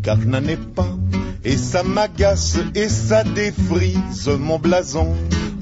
car 0.02 0.20
je 0.20 0.26
n'en 0.26 0.44
ai 0.44 0.56
pas, 0.56 0.96
et 1.44 1.56
ça 1.56 1.82
m'agace, 1.82 2.58
et 2.74 2.88
ça 2.88 3.24
défrise 3.24 4.28
mon 4.28 4.58
blason. 4.58 5.14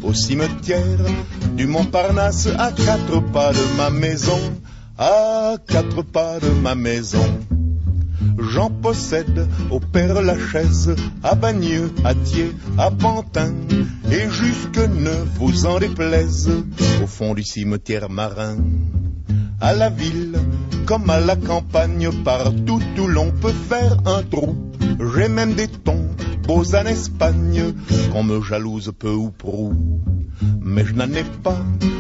Au 0.03 0.15
cimetière 0.15 1.05
du 1.57 1.67
Montparnasse, 1.67 2.49
à 2.59 2.73
quatre 2.73 3.21
pas 3.33 3.53
de 3.53 3.77
ma 3.77 3.91
maison, 3.91 4.41
à 4.97 5.57
quatre 5.67 6.03
pas 6.03 6.39
de 6.41 6.49
ma 6.49 6.75
maison. 6.75 7.27
J'en 8.41 8.71
possède 8.71 9.47
au 9.71 9.81
Père 9.81 10.23
Lachaise, 10.23 10.95
à 11.23 11.35
Bagneux, 11.35 11.93
à 12.05 12.15
Thiers, 12.15 12.53
à 12.79 12.91
Pantin, 12.91 13.53
et 14.11 14.31
jusque 14.31 14.79
ne 14.79 15.25
vous 15.39 15.67
en 15.67 15.79
déplaise, 15.79 16.51
au 17.03 17.07
fond 17.07 17.35
du 17.35 17.43
cimetière 17.43 18.09
marin. 18.09 18.57
À 19.61 19.75
la 19.75 19.91
ville, 19.91 20.39
comme 20.87 21.11
à 21.11 21.21
la 21.21 21.37
campagne, 21.37 22.11
partout 22.25 22.81
où 22.99 23.07
l'on 23.07 23.31
peut 23.31 23.53
faire 23.69 23.99
un 24.07 24.23
trou, 24.23 24.57
j'ai 25.15 25.29
même 25.29 25.55
des 25.55 25.69
tons 25.69 26.09
beaux 26.47 26.75
en 26.75 26.87
Espagne, 26.87 27.75
qu'on 28.13 28.23
me 28.23 28.43
jalouse 28.43 28.93
peu 28.99 29.13
ou 29.13 29.31
prou. 29.31 29.73
Mais 30.61 30.85
je 30.85 30.95
n'en 30.95 31.11
ai 31.13 31.25
pas 31.43 31.59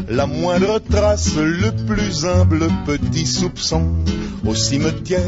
la 0.09 0.27
moindre 0.27 0.79
trace, 0.81 1.37
le 1.37 1.71
plus 1.87 2.27
humble 2.27 2.67
petit 2.87 3.27
soupçon. 3.27 3.95
Au 4.47 4.55
cimetière 4.55 5.21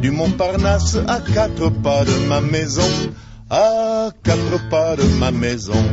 du 0.00 0.10
Montparnasse, 0.10 0.98
à 1.06 1.20
quatre 1.20 1.70
pas 1.70 2.04
de 2.04 2.28
ma 2.28 2.40
maison, 2.40 2.90
à 3.50 4.10
quatre 4.22 4.68
pas 4.68 4.96
de 4.96 5.04
ma 5.18 5.30
maison. 5.30 5.84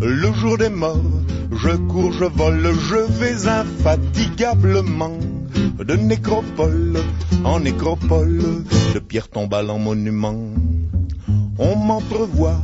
Le 0.00 0.32
jour 0.32 0.56
des 0.56 0.70
morts, 0.70 1.02
je 1.52 1.76
cours, 1.76 2.12
je 2.12 2.24
vole, 2.24 2.72
je 2.88 3.12
vais 3.18 3.48
infatigablement 3.48 5.18
de 5.78 5.94
nécropole 5.94 6.98
en 7.44 7.60
nécropole, 7.60 8.64
de 8.94 8.98
pierre 8.98 9.28
tombale 9.28 9.70
en 9.70 9.78
monument. 9.78 10.36
On 11.58 11.76
m'entrevoit 11.76 12.60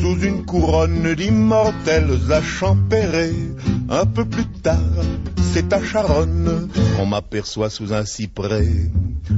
sous 0.00 0.20
une 0.20 0.44
couronne 0.44 1.14
d'immortels 1.14 2.18
à. 2.30 3.32
Un 3.90 4.06
peu 4.06 4.24
plus 4.24 4.46
tard, 4.46 4.78
c'est 5.52 5.72
à 5.72 5.82
Charonne 5.82 6.68
qu'on 6.96 7.06
m'aperçoit 7.06 7.70
sous 7.70 7.92
un 7.92 8.04
cyprès. 8.04 8.68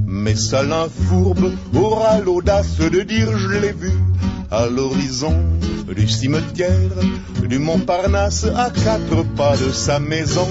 Mais 0.06 0.36
seul 0.36 0.72
un 0.72 0.88
fourbe 0.88 1.52
aura 1.74 2.18
l'audace 2.20 2.78
de 2.78 3.00
dire 3.02 3.36
je 3.36 3.58
l'ai 3.58 3.72
vu 3.72 3.92
à 4.50 4.66
l'horizon 4.66 5.36
du 5.94 6.08
cimetière 6.08 6.90
du 7.48 7.58
Montparnasse 7.58 8.44
à 8.44 8.70
quatre 8.70 9.24
pas 9.34 9.56
de 9.56 9.70
sa 9.70 9.98
maison, 9.98 10.48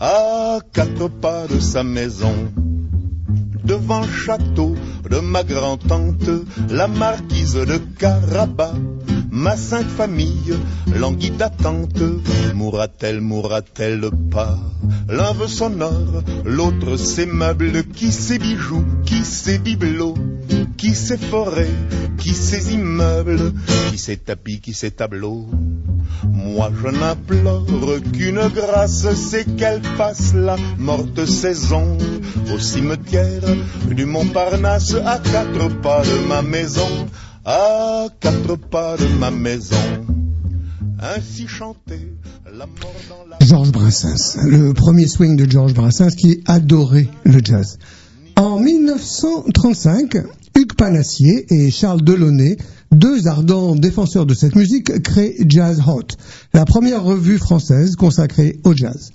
à 0.00 0.58
quatre 0.72 1.08
pas 1.08 1.46
de 1.46 1.58
sa 1.60 1.82
maison. 1.82 2.34
Devant 3.64 4.00
le 4.00 4.12
château 4.12 4.74
de 5.10 5.18
ma 5.18 5.42
grand-tante, 5.44 6.30
la 6.70 6.88
marquise 6.88 7.54
de 7.54 7.78
Carabas. 7.98 8.74
Ma 9.30 9.56
sainte 9.56 9.88
famille 9.88 10.54
languit 10.96 11.30
d'attente, 11.30 12.02
mourra-t-elle, 12.54 13.20
mourra-t-elle 13.20 14.10
pas? 14.30 14.58
L'un 15.08 15.32
veut 15.32 15.48
son 15.48 15.80
or, 15.80 16.22
l'autre 16.44 16.96
ses 16.96 17.26
meubles, 17.26 17.84
qui 17.84 18.10
ses 18.10 18.38
bijoux, 18.38 18.84
qui 19.04 19.24
ses 19.24 19.58
bibelots, 19.58 20.16
qui 20.76 20.94
ses 20.94 21.18
forêts, 21.18 21.76
qui 22.16 22.30
ses 22.30 22.74
immeubles, 22.74 23.52
qui 23.90 23.98
ses 23.98 24.16
tapis, 24.16 24.60
qui 24.60 24.72
ses 24.72 24.90
tableaux? 24.90 25.46
Moi 26.32 26.70
je 26.82 26.88
n'implore 26.88 27.66
qu'une 28.12 28.48
grâce, 28.54 29.06
c'est 29.14 29.56
qu'elle 29.56 29.82
passe 29.96 30.34
la 30.34 30.56
morte 30.78 31.24
saison 31.26 31.96
au 32.52 32.58
cimetière 32.58 33.42
du 33.90 34.04
Montparnasse 34.04 34.94
à 34.94 35.18
quatre 35.18 35.68
pas 35.80 36.02
de 36.02 36.28
ma 36.28 36.42
maison, 36.42 36.88
à 37.44 38.06
quatre 38.20 38.56
pas 38.56 38.96
de 38.96 39.06
ma 39.18 39.30
maison. 39.30 39.76
Ainsi 41.00 41.46
chantait 41.46 42.12
la 42.46 42.66
mort 42.66 42.94
dans 43.08 43.24
la... 43.30 43.36
Georges 43.46 43.70
Brassens, 43.70 44.38
le 44.44 44.72
premier 44.72 45.06
swing 45.06 45.36
de 45.36 45.48
Georges 45.48 45.74
Brassens 45.74 46.16
qui 46.16 46.42
adorait 46.46 47.08
le 47.24 47.40
jazz. 47.42 47.78
En 48.36 48.58
1935, 48.58 50.16
Hugues 50.56 50.74
Panassier 50.74 51.46
et 51.50 51.70
Charles 51.70 52.02
Delaunay, 52.02 52.56
deux 52.92 53.26
ardents 53.26 53.74
défenseurs 53.74 54.26
de 54.26 54.34
cette 54.34 54.56
musique, 54.56 55.02
créent 55.02 55.36
Jazz 55.46 55.82
Hot, 55.86 56.16
la 56.54 56.64
première 56.64 57.02
revue 57.02 57.38
française 57.38 57.96
consacrée 57.96 58.60
au 58.64 58.74
jazz. 58.74 59.10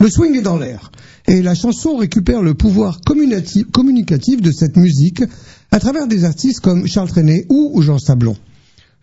Le 0.00 0.10
swing 0.10 0.36
est 0.36 0.42
dans 0.42 0.58
l'air, 0.58 0.90
et 1.28 1.42
la 1.42 1.54
chanson 1.54 1.96
récupère 1.96 2.42
le 2.42 2.54
pouvoir 2.54 3.00
communicatif 3.02 4.42
de 4.42 4.50
cette 4.50 4.76
musique 4.76 5.22
à 5.70 5.78
travers 5.78 6.08
des 6.08 6.24
artistes 6.24 6.60
comme 6.60 6.86
Charles 6.86 7.08
Trenet 7.08 7.46
ou 7.48 7.80
Jean 7.82 7.98
Sablon. 7.98 8.36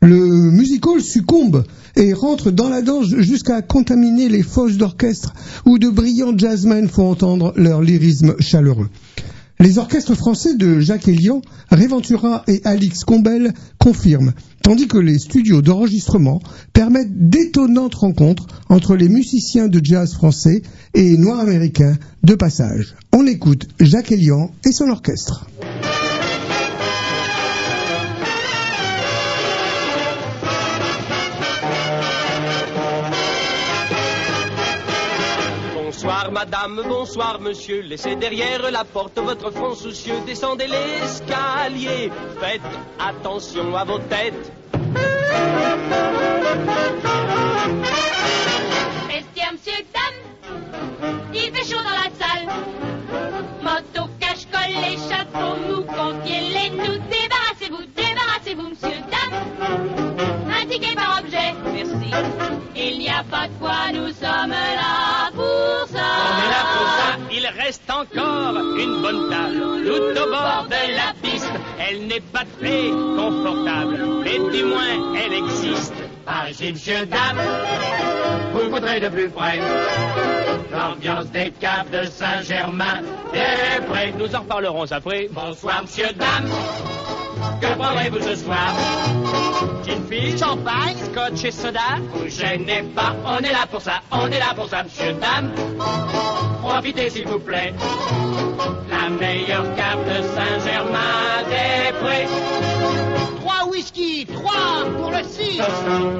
Le 0.01 0.51
musical 0.51 1.01
succombe 1.01 1.65
et 1.97 2.13
rentre 2.13 2.51
dans 2.51 2.69
la 2.69 2.81
danse 2.81 3.07
jusqu'à 3.17 3.61
contaminer 3.61 4.29
les 4.29 4.43
fosses 4.43 4.77
d'orchestre 4.77 5.33
où 5.65 5.77
de 5.77 5.89
brillants 5.89 6.37
jazzmen 6.37 6.87
font 6.87 7.11
entendre 7.11 7.53
leur 7.57 7.81
lyrisme 7.81 8.35
chaleureux. 8.39 8.89
Les 9.61 9.77
orchestres 9.77 10.15
français 10.15 10.55
de 10.55 10.79
Jacques 10.79 11.09
Elian, 11.09 11.41
Réventura 11.69 12.43
et 12.47 12.61
Alix 12.63 13.03
Combel 13.03 13.53
confirment, 13.77 14.31
tandis 14.63 14.87
que 14.87 14.97
les 14.97 15.19
studios 15.19 15.61
d'enregistrement 15.61 16.41
permettent 16.71 17.29
d'étonnantes 17.29 17.95
rencontres 17.95 18.47
entre 18.69 18.95
les 18.95 19.09
musiciens 19.09 19.67
de 19.67 19.81
jazz 19.83 20.13
français 20.13 20.61
et 20.93 21.17
noirs 21.17 21.41
américains 21.41 21.97
de 22.23 22.35
passage. 22.35 22.95
On 23.11 23.27
écoute 23.27 23.67
Jacques 23.81 24.13
Elian 24.13 24.49
et 24.65 24.71
son 24.71 24.87
orchestre. 24.87 25.45
Madame, 36.31 36.81
bonsoir 36.87 37.39
monsieur, 37.41 37.81
laissez 37.81 38.15
derrière 38.15 38.69
la 38.71 38.83
porte 38.83 39.17
votre 39.19 39.49
front 39.51 39.73
soucieux, 39.73 40.13
descendez 40.27 40.67
l'escalier, 40.67 42.11
faites 42.39 42.61
attention 42.99 43.75
à 43.75 43.83
vos 43.83 43.97
têtes. 43.99 44.51
Vestiaire, 49.07 49.53
monsieur, 49.53 49.83
dame, 49.93 51.23
il 51.33 51.51
fait 51.51 51.65
chaud 51.67 51.81
dans 51.81 51.89
la 51.89 52.09
salle. 52.19 52.47
Moto, 53.63 54.07
cache-colle, 54.19 54.75
les 54.83 54.97
chapeaux 54.97 55.55
mous, 55.67 55.83
confiez-les 55.83 56.69
nous. 56.71 56.97
Débarrassez-vous, 57.09 57.85
débarrassez-vous, 57.95 58.69
monsieur, 58.69 58.99
dame. 59.09 59.33
Un 60.61 60.65
ticket 60.67 60.95
par 60.95 61.19
objet, 61.23 61.53
merci. 61.73 62.11
Il 62.75 62.99
n'y 62.99 63.09
a 63.09 63.23
pas 63.29 63.47
de 63.47 63.53
quoi, 63.59 63.91
nous 63.93 64.07
sommes 64.09 64.51
là 64.51 65.31
pour 65.35 65.87
reste 67.69 67.91
encore 67.91 68.57
une 68.79 68.99
bonne 69.03 69.29
table 69.29 69.61
tout 69.85 70.21
au 70.23 70.25
bord 70.31 70.65
de 70.67 70.95
la 70.95 71.13
piste. 71.21 71.51
Elle 71.77 72.07
n'est 72.07 72.19
pas 72.19 72.43
très 72.59 72.89
confortable, 72.89 73.99
mais 74.23 74.39
du 74.51 74.63
moins 74.63 75.13
elle 75.15 75.33
existe. 75.33 75.93
Allez, 76.31 76.73
monsieur, 76.73 77.07
dame, 77.07 77.39
vous 78.53 78.69
voudrez 78.69 78.99
de 78.99 79.09
plus 79.09 79.29
près 79.29 79.57
l'ambiance 80.71 81.25
des 81.31 81.49
caves 81.49 81.89
de 81.89 82.03
Saint-Germain. 82.05 83.01
Des 83.33 83.81
près, 83.87 84.13
nous 84.15 84.35
en 84.35 84.41
reparlerons 84.41 84.85
après. 84.91 85.27
Bonsoir, 85.31 85.81
monsieur, 85.81 86.09
dame. 86.13 86.47
Que 87.59 87.73
prendrez-vous 87.75 88.21
ce 88.21 88.35
soir? 88.35 88.75
Gin 89.83 90.03
fizz, 90.07 90.39
champagne, 90.39 90.97
scotch 91.11 91.43
et 91.45 91.51
soda? 91.51 91.97
Vous 92.13 92.29
gênez 92.29 92.83
pas, 92.95 93.15
on 93.25 93.39
est 93.39 93.51
là 93.51 93.65
pour 93.71 93.81
ça, 93.81 94.01
on 94.11 94.27
est 94.27 94.37
là 94.39 94.53
pour 94.55 94.69
ça, 94.69 94.83
monsieur, 94.83 95.13
dame. 95.13 95.51
Profitez 96.61 97.09
s'il 97.09 97.27
vous 97.27 97.39
plaît. 97.39 97.73
La 98.91 99.09
meilleure 99.09 99.73
cave 99.75 100.05
de 100.05 100.21
Saint-Germain-des-Prés. 100.21 102.27
Trois 102.27 103.18
whisky, 103.69 104.25
trois 104.25 104.85
pour 104.97 105.11
le 105.11 105.23
six. 105.23 105.61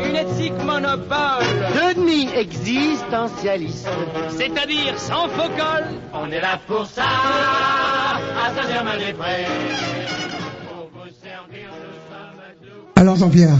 Une 0.05 0.15
éthique 0.15 0.61
monopole. 0.63 1.43
Deux 1.73 1.93
demi 1.95 2.29
existentialistes. 2.33 3.87
C'est-à-dire 4.29 4.97
sans 4.99 5.27
faux 5.29 5.49
col. 5.57 5.85
On 6.13 6.29
est 6.31 6.41
là 6.41 6.59
pour 6.67 6.85
ça, 6.85 7.03
à 7.03 8.53
Saint-Germain-des-Prés. 8.55 9.45
Alors 12.95 13.15
Jean-Pierre, 13.15 13.55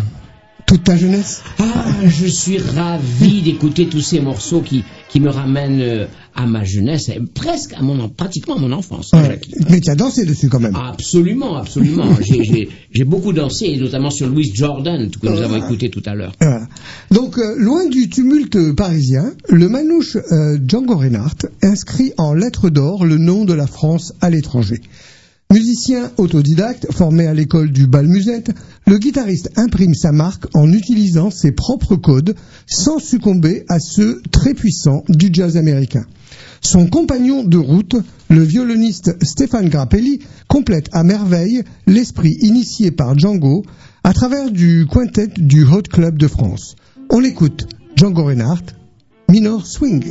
Toute 0.70 0.84
ta 0.84 0.95
jeunesse 0.95 1.41
Ah, 1.57 1.86
je 2.05 2.28
suis 2.28 2.59
ravi 2.59 3.41
d'écouter 3.41 3.88
tous 3.89 4.01
ces 4.01 4.20
morceaux 4.20 4.61
qui, 4.61 4.84
qui 5.09 5.20
me 5.20 5.30
ramènent 5.30 5.82
euh, 5.82 6.05
à 6.36 6.45
ma 6.45 6.63
jeunesse, 6.63 7.09
et 7.09 7.20
presque 7.34 7.74
à 7.74 7.82
mon, 7.82 7.99
en- 7.99 8.09
pratiquement 8.09 8.55
à 8.55 8.59
mon 8.59 8.72
enfance. 8.72 9.09
Ouais. 9.13 9.26
Jackie. 9.26 9.55
Mais 9.70 9.82
tu 9.82 9.89
as 9.89 9.95
dansé 9.95 10.26
dessus 10.26 10.47
quand 10.47 10.59
même. 10.59 10.76
Absolument, 10.76 11.57
absolument. 11.57 12.05
J'ai- 12.22 12.43
J'ai 12.43 12.70
j'ai 12.91 13.03
beaucoup 13.03 13.34
dansé, 13.34 13.65
et 13.65 13.78
notamment 13.78 14.11
sur 14.11 14.28
Louis 14.30 14.51
Jordan, 14.53 15.09
que 15.09 15.28
nous 15.28 15.41
avons 15.41 15.57
écouté 15.57 15.89
tout 15.89 16.03
à 16.05 16.13
l'heure. 16.13 16.34
Voilà. 16.39 16.67
Donc, 17.11 17.39
euh, 17.39 17.55
loin 17.57 17.88
du 17.88 18.07
tumulte 18.07 18.76
parisien, 18.76 19.34
le 19.49 19.67
manouche 19.70 20.17
euh, 20.32 20.57
Django 20.67 20.97
Reinhardt 20.97 21.47
inscrit 21.63 22.13
en 22.20 22.34
lettres 22.36 22.70
d'or 22.70 23.05
le 23.05 23.17
nom 23.17 23.43
de 23.43 23.53
la 23.53 23.65
France 23.67 24.13
à 24.22 24.30
l'étranger. 24.30 24.82
Musicien 25.52 26.12
autodidacte 26.18 26.91
formé 26.91 27.26
à 27.26 27.34
l'école 27.34 27.72
du 27.72 27.88
bal 27.88 28.08
musette, 28.08 28.52
le 28.86 29.00
guitariste 29.00 29.50
imprime 29.56 29.95
sa 29.95 30.12
marque 30.12 30.45
en 30.54 30.72
utilisant 30.72 31.32
ses 31.32 31.52
propres 31.52 31.95
codes 31.95 32.36
sans 32.68 33.00
succomber 33.00 33.66
à 33.68 33.80
ceux 33.80 34.22
très 34.30 34.54
puissants 34.54 35.04
du 35.10 35.32
jazz 35.34 35.58
américain. 35.58 36.06
Son 36.62 36.86
compagnon 36.86 37.43
de 37.43 37.58
route, 37.58 37.95
le 38.30 38.43
violoniste 38.43 39.18
Stéphane 39.24 39.70
Grappelli, 39.70 40.20
complète 40.47 40.89
à 40.91 41.04
merveille 41.04 41.64
l'esprit 41.88 42.38
initié 42.41 42.91
par 42.91 43.18
Django 43.18 43.64
à 44.04 44.14
travers 44.14 44.52
du 44.52 44.86
quintet 44.86 45.30
du 45.36 45.64
Hot 45.64 45.82
Club 45.91 46.20
de 46.20 46.28
France. 46.28 46.76
On 47.10 47.20
l'écoute, 47.20 47.66
Django 47.95 48.24
Reinhardt, 48.26 48.76
Minor 49.30 49.66
Swing. 49.66 50.04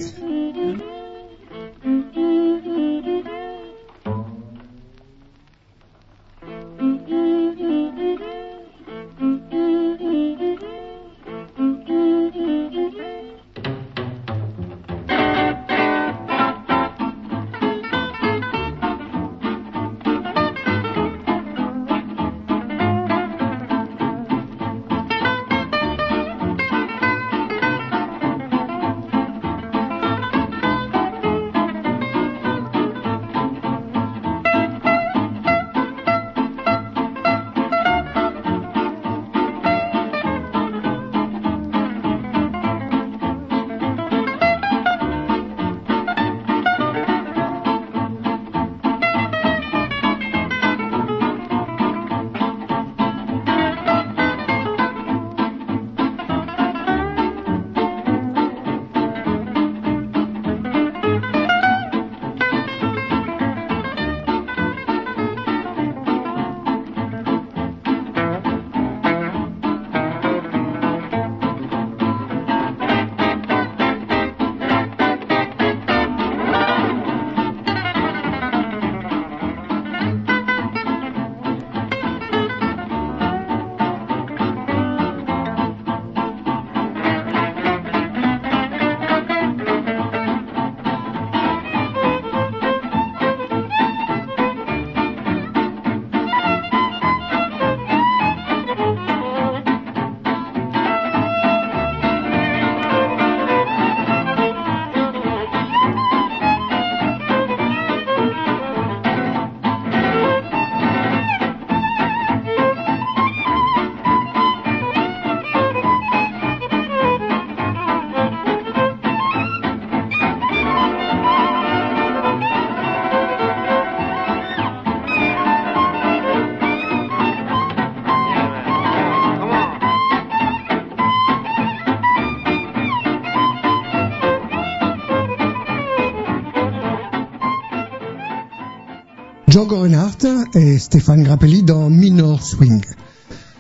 Django 139.68 139.82
Reinhardt 139.82 140.26
et 140.54 140.78
Stéphane 140.78 141.22
Grappelli 141.22 141.62
dans 141.62 141.90
Minor 141.90 142.42
Swing. 142.42 142.80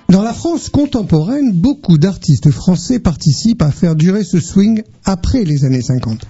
Dans 0.08 0.22
la 0.22 0.32
France 0.32 0.70
contemporaine, 0.70 1.52
beaucoup 1.52 1.98
d'artistes 1.98 2.50
français 2.50 2.98
participent 2.98 3.60
à 3.60 3.70
faire 3.70 3.94
durer 3.94 4.24
ce 4.24 4.40
swing 4.40 4.82
après 5.04 5.44
les 5.44 5.66
années 5.66 5.82
50. 5.82 6.24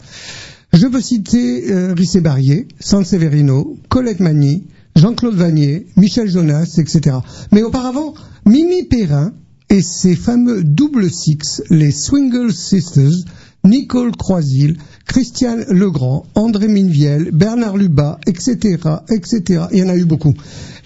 Je 0.73 0.87
peux 0.89 1.01
citer 1.01 1.71
euh, 1.71 1.95
Rissé 1.95 2.21
Barrier, 2.21 2.67
Sanseverino, 2.81 3.77
Colette 3.89 4.19
Magny, 4.19 4.65
Jean-Claude 4.97 5.37
Vanier, 5.37 5.87
Michel 5.97 6.29
Jonas, 6.29 6.75
etc. 6.79 7.19
Mais 7.53 7.63
auparavant, 7.63 8.15
Mimi 8.47 8.83
Perrin 8.83 9.33
et 9.71 9.83
ses 9.83 10.17
fameux 10.17 10.65
double 10.65 11.09
six, 11.09 11.63
les 11.71 11.93
Swingle 11.93 12.53
Sisters, 12.53 13.25
Nicole 13.65 14.17
Croisil, 14.17 14.77
Christiane 15.09 15.65
Legrand, 15.71 16.27
André 16.37 16.69
Minviel, 16.69 17.31
Bernard 17.33 17.77
Lubat, 17.77 18.21
etc., 18.27 18.79
etc. 19.11 19.65
Il 19.73 19.79
y 19.79 19.83
en 19.83 19.89
a 19.89 19.97
eu 19.97 20.05
beaucoup. 20.05 20.35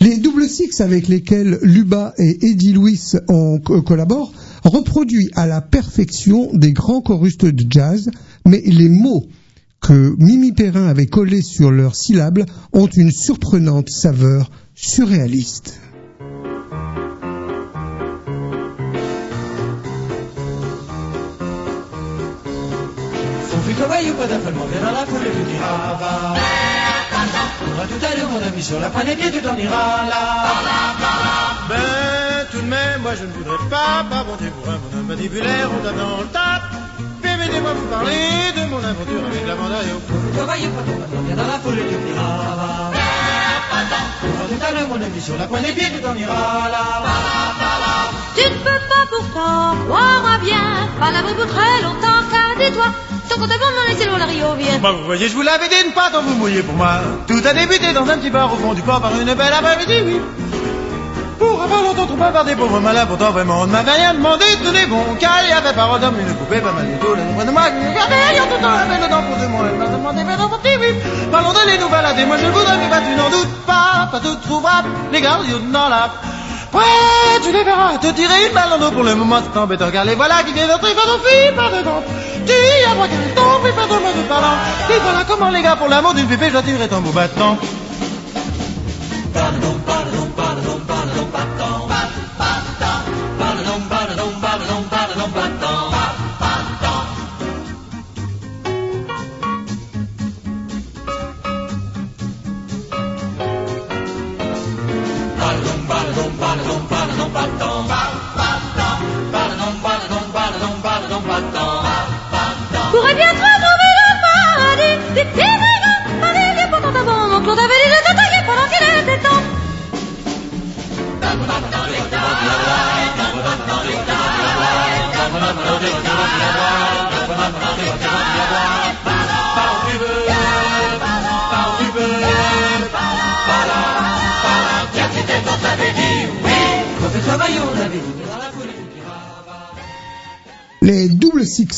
Les 0.01 0.17
double 0.17 0.49
six 0.49 0.81
avec 0.81 1.09
lesquels 1.09 1.59
Lubat 1.63 2.15
et 2.19 2.39
Eddie 2.47 2.73
Louis 2.73 2.99
ont, 3.29 3.59
co- 3.59 3.83
collaborent 3.83 4.33
reproduit 4.65 5.29
à 5.35 5.47
la 5.47 5.61
perfection 5.61 6.51
des 6.55 6.73
grands 6.73 7.03
chorustes 7.03 7.45
de 7.45 7.65
jazz, 7.69 8.11
mais 8.47 8.63
les 8.65 8.89
mots 8.89 9.27
que 9.81 10.15
Mimi 10.19 10.53
Perrin 10.53 10.87
avait 10.87 11.07
collés 11.07 11.43
sur 11.43 11.73
leurs 11.73 11.97
syllabes 11.97 12.45
ont 12.73 12.87
une 12.87 13.11
surprenante 13.11 13.91
saveur 13.91 14.51
surréaliste. 14.77 15.81
Pas 24.23 24.29
d'affalement 24.29 24.67
vers 24.67 24.93
la 24.93 25.05
foule 25.05 25.27
et 25.27 25.31
tu 25.31 25.43
diras 25.51 25.99
va. 25.99 26.35
Va 27.77 27.85
tout 27.91 28.07
à 28.07 28.15
l'heure 28.15 28.31
mon 28.31 28.41
ami 28.47 28.63
sur 28.63 28.79
la 28.79 28.89
poignée 28.89 29.17
pied, 29.17 29.33
tu 29.33 29.43
t'en 29.43 29.57
iras 29.57 30.07
là. 30.13 30.23
Ben, 31.69 32.47
tout 32.53 32.61
de 32.61 32.67
même, 32.67 33.03
moi 33.03 33.15
je 33.19 33.25
ne 33.25 33.33
voudrais 33.33 33.69
pas, 33.69 34.07
par 34.09 34.25
bonté 34.25 34.45
pour 34.55 34.73
un 34.73 34.79
mon 34.95 35.03
mandibulaire, 35.09 35.69
on 35.75 35.83
tape 35.83 35.97
dans 35.97 36.19
le 36.23 36.29
tap. 36.29 36.63
Permettez-moi 37.21 37.73
vous 37.73 37.87
parler 37.87 38.53
de 38.55 38.65
mon 38.71 38.79
aventure 38.79 39.27
avec 39.27 39.45
la 39.45 39.55
bande 39.57 39.73
à 39.73 39.83
yo. 39.91 39.99
Pas 40.07 40.57
vers 41.35 41.49
la 41.53 41.59
foule 41.59 41.79
et 41.81 41.87
tu 41.91 41.97
diras 42.07 42.33
va. 42.55 42.93
Tout 44.51 44.67
à 44.69 44.71
l'heure 44.71 44.89
mon 44.89 45.03
ami 45.03 45.21
sur 45.21 45.37
la 45.37 45.47
poignée 45.49 45.73
pied, 45.73 45.91
tu 45.93 46.01
t'en 46.01 46.15
iras 46.15 46.71
là. 46.71 46.85
Tu 48.37 48.45
ne 48.45 48.55
peux 48.55 48.83
pas 48.93 49.05
pourtant, 49.11 49.75
crois-moi 49.89 50.39
bien, 50.45 50.67
pas 51.01 51.11
l'abri 51.11 51.35
pour 51.35 51.49
très 51.49 51.83
longtemps, 51.83 52.23
car 52.31 52.55
dis-toi, 52.61 52.87
à 53.33 53.37
bon 53.37 53.47
m'en 53.47 53.89
laisser 53.89 54.07
l'eau, 54.09 54.19
la 54.19 54.27
Rio 54.27 54.55
vient. 54.55 54.79
Bah, 54.79 54.93
vous 54.93 55.05
voyez, 55.05 55.29
je 55.29 55.35
vous 55.35 55.43
l'avais 55.43 55.69
dit, 55.69 55.75
ne 55.87 55.93
pas 55.93 56.11
tant 56.11 56.23
vous 56.23 56.35
mouiller 56.35 56.63
pour 56.63 56.75
moi. 56.75 57.01
Tout 57.27 57.41
a 57.45 57.53
débuté 57.55 57.93
dans 57.93 58.09
un 58.09 58.19
petit 58.19 58.31
bar 58.31 58.53
au 58.53 58.57
fond 58.57 58.75
du 58.75 58.83
port 58.83 59.01
par 59.01 59.13
une 59.19 59.33
belle 59.35 59.53
après-midi, 59.53 59.95
oui. 60.05 60.21
Pour 61.39 61.61
avoir 61.61 61.83
longtemps 61.83 62.07
trop 62.07 62.17
bavardé, 62.17 62.55
pauvre 62.55 62.79
malin, 62.79 63.05
pourtant 63.07 63.31
vraiment 63.33 63.63
on 63.63 63.67
ne 63.67 63.73
m'avait 63.73 63.91
rien 63.93 64.15
demandé, 64.15 64.45
tenez 64.63 64.87
bon, 64.87 65.03
car 65.19 65.41
il 65.45 65.51
y 65.51 65.53
avait 65.53 65.73
parole 65.73 66.01
d'homme, 66.01 66.15
une 66.21 66.35
poupée, 66.37 66.61
pas 66.61 66.71
mal 66.71 66.87
de 66.87 67.05
tout, 67.05 67.15
le 67.15 67.23
nombre 67.25 67.45
de 67.45 67.51
moi, 67.51 67.69
qui 67.69 67.85
me 67.85 67.95
gardait, 67.95 68.15
ayant 68.33 68.45
tout 68.45 68.55
le 68.55 68.63
temps 68.63 69.01
la 69.01 69.09
dent 69.09 69.23
pour 69.23 69.37
deux 69.37 69.49
mois, 69.49 69.65
elle 69.69 69.79
m'a 69.79 69.87
demandé, 69.87 70.23
mais 70.25 70.37
dans 70.37 70.49
mon 70.49 70.59
petit, 70.59 70.77
oui. 70.81 70.95
Parlons 71.33 71.53
de 71.53 71.71
les 71.71 71.79
nous 71.79 71.89
balader, 71.89 72.27
moi 72.27 72.37
je 72.37 72.47
voudrais 72.47 72.77
me 72.77 72.89
battre, 72.89 73.07
tu 73.09 73.17
n'en 73.17 73.31
doute 73.31 73.55
pas, 73.67 74.09
pas 74.13 74.21
tout 74.21 74.37
trouvable, 74.37 74.89
les 75.11 75.21
gardiens 75.21 75.59
dans 75.73 75.89
la 75.89 76.11
Ouais, 76.73 77.41
tu 77.43 77.53
les 77.53 77.65
verras, 77.65 77.99
te 77.99 78.07
tirer 78.13 78.47
une 78.47 78.55
balle 78.55 78.71
dans 78.71 78.79
dos 78.79 78.91
pour 78.93 79.03
le 79.03 79.15
moment, 79.15 79.41
c'est 79.43 79.59
embêtant, 79.59 79.91
car 79.91 80.07
les 80.07 80.15
voilà 80.15 80.43
qui 80.43 80.55
viennent 80.55 80.69
d'entrer 80.69 80.93
on 80.93 81.19
fille 81.19 81.55
par 81.55 81.71
dedans. 81.71 82.03
Tu 82.47 82.53
à 82.91 82.95
moi 82.95 83.07
qu'elle 83.09 83.35
tombe, 83.35 83.67
et 83.67 83.73
pardonne-moi 83.73 84.13
de 84.13 84.23
parlant. 84.23 84.57
Et 84.89 84.99
voilà 85.03 85.25
comment 85.29 85.51
les 85.51 85.63
gars, 85.63 85.77
pour 85.77 85.89
l'amour 85.89 86.15
d'une 86.15 86.27
pépé, 86.27 86.47
je 86.47 86.53
dois 86.53 86.63
tirer 86.63 86.89
ton 86.89 87.01
beau 87.01 87.11
battant. 87.11 87.59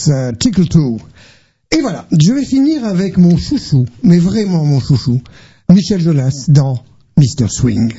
Euh, 0.09 0.33
Tickle 0.33 0.69
Two. 0.69 0.99
Et 1.71 1.81
voilà, 1.81 2.07
je 2.13 2.33
vais 2.33 2.45
finir 2.45 2.85
avec 2.85 3.17
mon 3.17 3.37
chouchou, 3.37 3.87
mais 4.03 4.19
vraiment 4.19 4.65
mon 4.65 4.81
chouchou, 4.81 5.21
Michel 5.69 6.01
Jonas 6.01 6.47
dans 6.49 6.83
Mr. 7.17 7.49
Swing. 7.49 7.93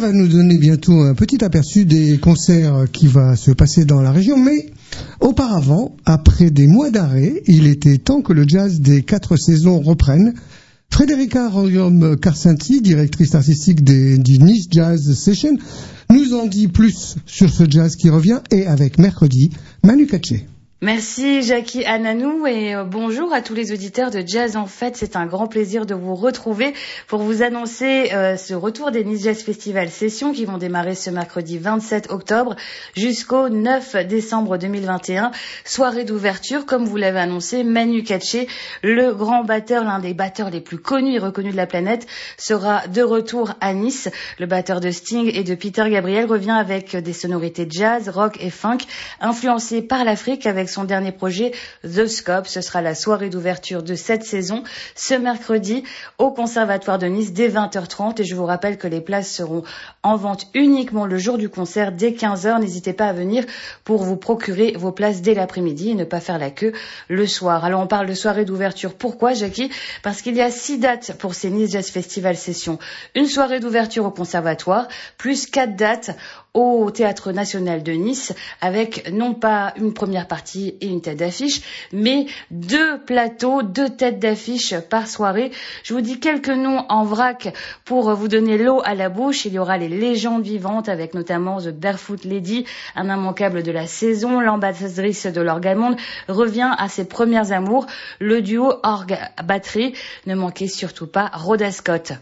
Va 0.00 0.12
nous 0.12 0.28
donner 0.28 0.56
bientôt 0.56 1.02
un 1.02 1.14
petit 1.14 1.44
aperçu 1.44 1.84
des 1.84 2.16
concerts 2.16 2.86
qui 2.90 3.06
va 3.06 3.36
se 3.36 3.50
passer 3.50 3.84
dans 3.84 4.00
la 4.00 4.12
région, 4.12 4.38
mais 4.38 4.70
auparavant, 5.20 5.94
après 6.06 6.50
des 6.50 6.66
mois 6.66 6.90
d'arrêt, 6.90 7.42
il 7.46 7.66
était 7.66 7.98
temps 7.98 8.22
que 8.22 8.32
le 8.32 8.48
jazz 8.48 8.80
des 8.80 9.02
quatre 9.02 9.36
saisons 9.36 9.78
reprenne. 9.80 10.32
Frédérica 10.90 11.50
Rorium 11.50 12.16
Carcenti, 12.16 12.80
directrice 12.80 13.34
artistique 13.34 13.84
des, 13.84 14.16
du 14.16 14.38
Nice 14.38 14.68
Jazz 14.70 15.12
Session, 15.14 15.58
nous 16.08 16.32
en 16.32 16.46
dit 16.46 16.68
plus 16.68 17.16
sur 17.26 17.50
ce 17.50 17.64
jazz 17.68 17.94
qui 17.94 18.08
revient 18.08 18.40
et 18.50 18.66
avec 18.66 18.98
mercredi, 18.98 19.50
Manu 19.84 20.06
Katché. 20.06 20.46
Merci 20.82 21.42
Jackie 21.42 21.84
Ananou 21.84 22.46
et 22.46 22.74
euh, 22.74 22.84
bonjour 22.84 23.34
à 23.34 23.42
tous 23.42 23.52
les 23.52 23.70
auditeurs 23.70 24.10
de 24.10 24.24
Jazz 24.26 24.56
en 24.56 24.64
Fête. 24.64 24.96
C'est 24.96 25.14
un 25.14 25.26
grand 25.26 25.46
plaisir 25.46 25.84
de 25.84 25.94
vous 25.94 26.14
retrouver 26.14 26.72
pour 27.06 27.20
vous 27.20 27.42
annoncer 27.42 28.14
euh, 28.14 28.38
ce 28.38 28.54
retour 28.54 28.90
des 28.90 29.04
Nice 29.04 29.24
Jazz 29.24 29.42
Festival 29.42 29.90
Sessions 29.90 30.32
qui 30.32 30.46
vont 30.46 30.56
démarrer 30.56 30.94
ce 30.94 31.10
mercredi 31.10 31.58
27 31.58 32.10
octobre 32.10 32.56
jusqu'au 32.96 33.50
9 33.50 34.06
décembre 34.06 34.56
2021. 34.56 35.32
Soirée 35.66 36.04
d'ouverture, 36.04 36.64
comme 36.64 36.86
vous 36.86 36.96
l'avez 36.96 37.20
annoncé, 37.20 37.62
Manu 37.62 38.02
Katché, 38.02 38.48
le 38.82 39.12
grand 39.12 39.44
batteur, 39.44 39.84
l'un 39.84 39.98
des 39.98 40.14
batteurs 40.14 40.48
les 40.48 40.62
plus 40.62 40.78
connus 40.78 41.16
et 41.16 41.18
reconnus 41.18 41.52
de 41.52 41.58
la 41.58 41.66
planète, 41.66 42.06
sera 42.38 42.86
de 42.86 43.02
retour 43.02 43.52
à 43.60 43.74
Nice. 43.74 44.08
Le 44.38 44.46
batteur 44.46 44.80
de 44.80 44.90
Sting 44.90 45.30
et 45.34 45.44
de 45.44 45.54
Peter 45.54 45.84
Gabriel 45.90 46.24
revient 46.24 46.56
avec 46.58 46.96
des 46.96 47.12
sonorités 47.12 47.66
jazz, 47.68 48.08
rock 48.08 48.38
et 48.40 48.48
funk 48.48 48.78
influencées 49.20 49.82
par 49.82 50.04
l'Afrique 50.04 50.46
avec 50.46 50.69
son 50.70 50.84
dernier 50.84 51.12
projet 51.12 51.52
The 51.84 52.06
Scope. 52.06 52.46
Ce 52.46 52.60
sera 52.60 52.82
la 52.82 52.94
soirée 52.94 53.28
d'ouverture 53.28 53.82
de 53.82 53.94
cette 53.94 54.24
saison 54.24 54.62
ce 54.94 55.14
mercredi 55.14 55.84
au 56.18 56.30
Conservatoire 56.30 56.98
de 56.98 57.06
Nice 57.06 57.32
dès 57.32 57.48
20h30 57.48 58.20
et 58.20 58.24
je 58.24 58.34
vous 58.34 58.44
rappelle 58.44 58.78
que 58.78 58.86
les 58.86 59.00
places 59.00 59.30
seront 59.30 59.62
en 60.02 60.16
vente 60.16 60.46
uniquement 60.54 61.06
le 61.06 61.18
jour 61.18 61.38
du 61.38 61.48
concert 61.48 61.92
dès 61.92 62.10
15h. 62.12 62.60
N'hésitez 62.60 62.92
pas 62.92 63.06
à 63.06 63.12
venir 63.12 63.44
pour 63.84 64.02
vous 64.02 64.16
procurer 64.16 64.74
vos 64.76 64.92
places 64.92 65.22
dès 65.22 65.34
l'après-midi 65.34 65.90
et 65.90 65.94
ne 65.94 66.04
pas 66.04 66.20
faire 66.20 66.38
la 66.38 66.50
queue 66.50 66.72
le 67.08 67.26
soir. 67.26 67.64
Alors 67.64 67.80
on 67.80 67.86
parle 67.86 68.06
de 68.06 68.14
soirée 68.14 68.44
d'ouverture. 68.44 68.94
Pourquoi 68.94 69.34
Jackie? 69.34 69.70
Parce 70.02 70.22
qu'il 70.22 70.36
y 70.36 70.40
a 70.40 70.50
six 70.50 70.78
dates 70.78 71.16
pour 71.18 71.34
ces 71.34 71.50
Nice 71.50 71.72
Jazz 71.72 71.90
Festival 71.90 72.36
Session. 72.36 72.78
Une 73.14 73.26
soirée 73.26 73.60
d'ouverture 73.60 74.04
au 74.04 74.10
Conservatoire, 74.10 74.88
plus 75.18 75.46
quatre 75.46 75.76
dates 75.76 76.10
au 76.54 76.90
Théâtre 76.90 77.32
National 77.32 77.82
de 77.82 77.92
Nice 77.92 78.34
avec 78.60 79.10
non 79.12 79.34
pas 79.34 79.72
une 79.76 79.94
première 79.94 80.26
partie 80.26 80.74
et 80.80 80.86
une 80.86 81.00
tête 81.00 81.18
d'affiche, 81.18 81.62
mais 81.92 82.26
deux 82.50 82.98
plateaux, 82.98 83.62
deux 83.62 83.88
têtes 83.88 84.18
d'affiche 84.18 84.74
par 84.90 85.06
soirée. 85.06 85.52
Je 85.84 85.94
vous 85.94 86.00
dis 86.00 86.18
quelques 86.18 86.48
noms 86.48 86.84
en 86.88 87.04
vrac 87.04 87.54
pour 87.84 88.12
vous 88.14 88.28
donner 88.28 88.58
l'eau 88.58 88.80
à 88.84 88.94
la 88.94 89.08
bouche. 89.08 89.44
Il 89.44 89.52
y 89.52 89.58
aura 89.58 89.78
les 89.78 89.88
légendes 89.88 90.42
vivantes 90.42 90.88
avec 90.88 91.14
notamment 91.14 91.60
The 91.60 91.68
Barefoot 91.68 92.24
Lady, 92.24 92.64
un 92.96 93.04
immanquable 93.04 93.62
de 93.62 93.70
la 93.70 93.86
saison. 93.86 94.40
L'ambassadrice 94.40 95.26
de 95.26 95.40
l'orgamonde 95.40 95.96
revient 96.28 96.72
à 96.78 96.88
ses 96.88 97.04
premières 97.04 97.52
amours. 97.52 97.86
Le 98.18 98.42
duo 98.42 98.74
orgue-batterie. 98.82 99.94
Ne 100.26 100.34
manquez 100.34 100.66
surtout 100.66 101.06
pas 101.06 101.30
Rhoda 101.32 101.70
Scott. 101.70 102.12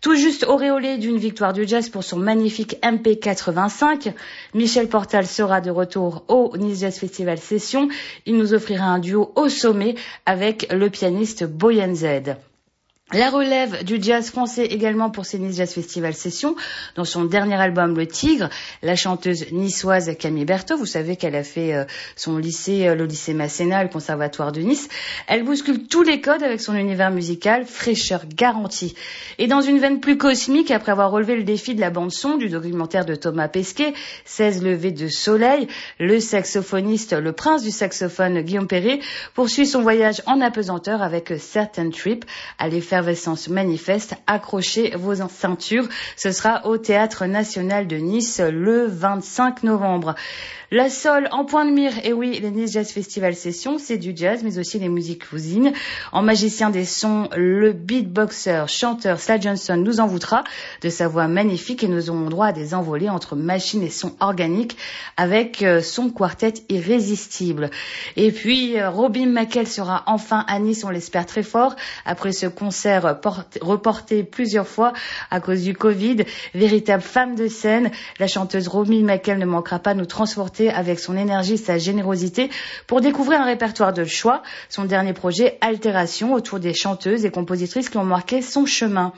Tout 0.00 0.14
juste 0.14 0.44
auréolé 0.44 0.96
d'une 0.96 1.18
victoire 1.18 1.52
du 1.52 1.66
jazz 1.66 1.88
pour 1.88 2.04
son 2.04 2.16
magnifique 2.16 2.76
MP85, 2.82 3.73
Michel 4.54 4.88
Portal 4.88 5.26
sera 5.26 5.60
de 5.60 5.70
retour 5.70 6.24
au 6.28 6.56
Nice 6.56 6.80
Jazz 6.80 6.98
Festival 6.98 7.38
Session. 7.38 7.88
Il 8.26 8.36
nous 8.36 8.54
offrira 8.54 8.86
un 8.86 8.98
duo 8.98 9.32
au 9.36 9.48
sommet 9.48 9.94
avec 10.26 10.72
le 10.72 10.90
pianiste 10.90 11.44
Boyan 11.44 11.94
Z. 11.94 12.36
La 13.12 13.28
relève 13.28 13.84
du 13.84 14.02
jazz 14.02 14.30
français 14.30 14.64
également 14.64 15.10
pour 15.10 15.26
ces 15.26 15.38
Nice 15.38 15.58
Jazz 15.58 15.74
Festival 15.74 16.14
Session. 16.14 16.56
Dans 16.96 17.04
son 17.04 17.26
dernier 17.26 17.54
album 17.54 17.94
Le 17.94 18.06
Tigre, 18.06 18.48
la 18.82 18.96
chanteuse 18.96 19.52
niçoise 19.52 20.16
Camille 20.18 20.46
Berthaud, 20.46 20.78
vous 20.78 20.86
savez 20.86 21.16
qu'elle 21.16 21.36
a 21.36 21.44
fait 21.44 21.74
euh, 21.74 21.84
son 22.16 22.38
lycée, 22.38 22.88
euh, 22.88 22.94
le 22.94 23.04
lycée 23.04 23.34
Masséna, 23.34 23.82
le 23.84 23.90
conservatoire 23.90 24.52
de 24.52 24.62
Nice. 24.62 24.88
Elle 25.26 25.44
bouscule 25.44 25.86
tous 25.86 26.02
les 26.02 26.22
codes 26.22 26.42
avec 26.42 26.62
son 26.62 26.74
univers 26.74 27.10
musical, 27.10 27.66
fraîcheur 27.66 28.22
garantie. 28.26 28.94
Et 29.36 29.48
dans 29.48 29.60
une 29.60 29.78
veine 29.78 30.00
plus 30.00 30.16
cosmique, 30.16 30.70
après 30.70 30.92
avoir 30.92 31.10
relevé 31.10 31.36
le 31.36 31.44
défi 31.44 31.74
de 31.74 31.82
la 31.82 31.90
bande 31.90 32.10
son 32.10 32.38
du 32.38 32.48
documentaire 32.48 33.04
de 33.04 33.14
Thomas 33.14 33.48
Pesquet, 33.48 33.92
16 34.24 34.62
levées 34.64 34.92
de 34.92 35.08
soleil, 35.08 35.68
le 36.00 36.20
saxophoniste, 36.20 37.12
le 37.12 37.32
prince 37.32 37.62
du 37.62 37.70
saxophone 37.70 38.40
Guillaume 38.40 38.66
Perret, 38.66 39.00
poursuit 39.34 39.66
son 39.66 39.82
voyage 39.82 40.22
en 40.24 40.40
apesanteur 40.40 41.02
avec 41.02 41.34
Certain 41.38 41.90
Trip 41.90 42.24
à 42.58 42.68
les 42.68 42.80
manifeste. 43.48 44.14
Accrochez 44.26 44.94
vos 44.96 45.14
ceintures. 45.28 45.88
Ce 46.16 46.30
sera 46.32 46.66
au 46.66 46.78
Théâtre 46.78 47.26
National 47.26 47.86
de 47.86 47.96
Nice 47.96 48.40
le 48.40 48.86
25 48.86 49.62
novembre. 49.62 50.14
La 50.70 50.88
Sol 50.88 51.28
en 51.30 51.44
point 51.44 51.66
de 51.66 51.70
mire, 51.70 51.92
et 52.04 52.14
oui, 52.14 52.38
les 52.40 52.50
Nice 52.50 52.72
Jazz 52.72 52.90
Festival 52.90 53.34
Session, 53.34 53.76
c'est 53.78 53.98
du 53.98 54.12
jazz, 54.16 54.40
mais 54.42 54.58
aussi 54.58 54.78
les 54.78 54.88
musiques 54.88 55.28
cousines. 55.28 55.74
En 56.10 56.22
magicien 56.22 56.70
des 56.70 56.86
sons, 56.86 57.28
le 57.36 57.72
beatboxer, 57.74 58.64
chanteur 58.66 59.20
Sla 59.20 59.38
Johnson 59.38 59.76
nous 59.76 60.00
envoûtera 60.00 60.42
de 60.80 60.88
sa 60.88 61.06
voix 61.06 61.28
magnifique 61.28 61.84
et 61.84 61.88
nous 61.88 62.08
aurons 62.08 62.30
droit 62.30 62.46
à 62.46 62.52
des 62.52 62.72
envolées 62.72 63.10
entre 63.10 63.36
machines 63.36 63.82
et 63.82 63.90
sons 63.90 64.16
organiques 64.20 64.78
avec 65.18 65.62
euh, 65.62 65.82
son 65.82 66.08
quartet 66.08 66.54
irrésistible. 66.70 67.68
Et 68.16 68.32
puis, 68.32 68.78
euh, 68.78 68.88
Robin 68.88 69.26
McKell 69.26 69.68
sera 69.68 70.02
enfin 70.06 70.46
à 70.48 70.58
Nice, 70.58 70.82
on 70.82 70.90
l'espère 70.90 71.26
très 71.26 71.42
fort, 71.42 71.76
après 72.06 72.32
ce 72.32 72.46
concert 72.46 73.20
reporté 73.60 74.24
plusieurs 74.24 74.66
fois 74.66 74.94
à 75.30 75.40
cause 75.40 75.62
du 75.62 75.74
Covid. 75.74 76.24
Véritable 76.54 77.02
femme 77.02 77.34
de 77.34 77.48
scène, 77.48 77.90
la 78.18 78.28
chanteuse 78.28 78.66
Robin 78.66 79.02
McKell 79.04 79.38
ne 79.38 79.44
manquera 79.44 79.78
pas 79.78 79.92
de 79.92 79.98
nous 79.98 80.06
transporter 80.06 80.53
avec 80.60 81.00
son 81.00 81.16
énergie, 81.16 81.58
sa 81.58 81.78
générosité 81.78 82.50
pour 82.86 83.00
découvrir 83.00 83.40
un 83.40 83.44
répertoire 83.44 83.92
de 83.92 84.04
choix. 84.04 84.42
Son 84.68 84.84
dernier 84.84 85.12
projet, 85.12 85.58
Altération, 85.60 86.32
autour 86.32 86.60
des 86.60 86.74
chanteuses 86.74 87.24
et 87.24 87.30
compositrices 87.30 87.88
qui 87.88 87.98
ont 87.98 88.04
marqué 88.04 88.42
son 88.42 88.66
chemin. 88.66 89.12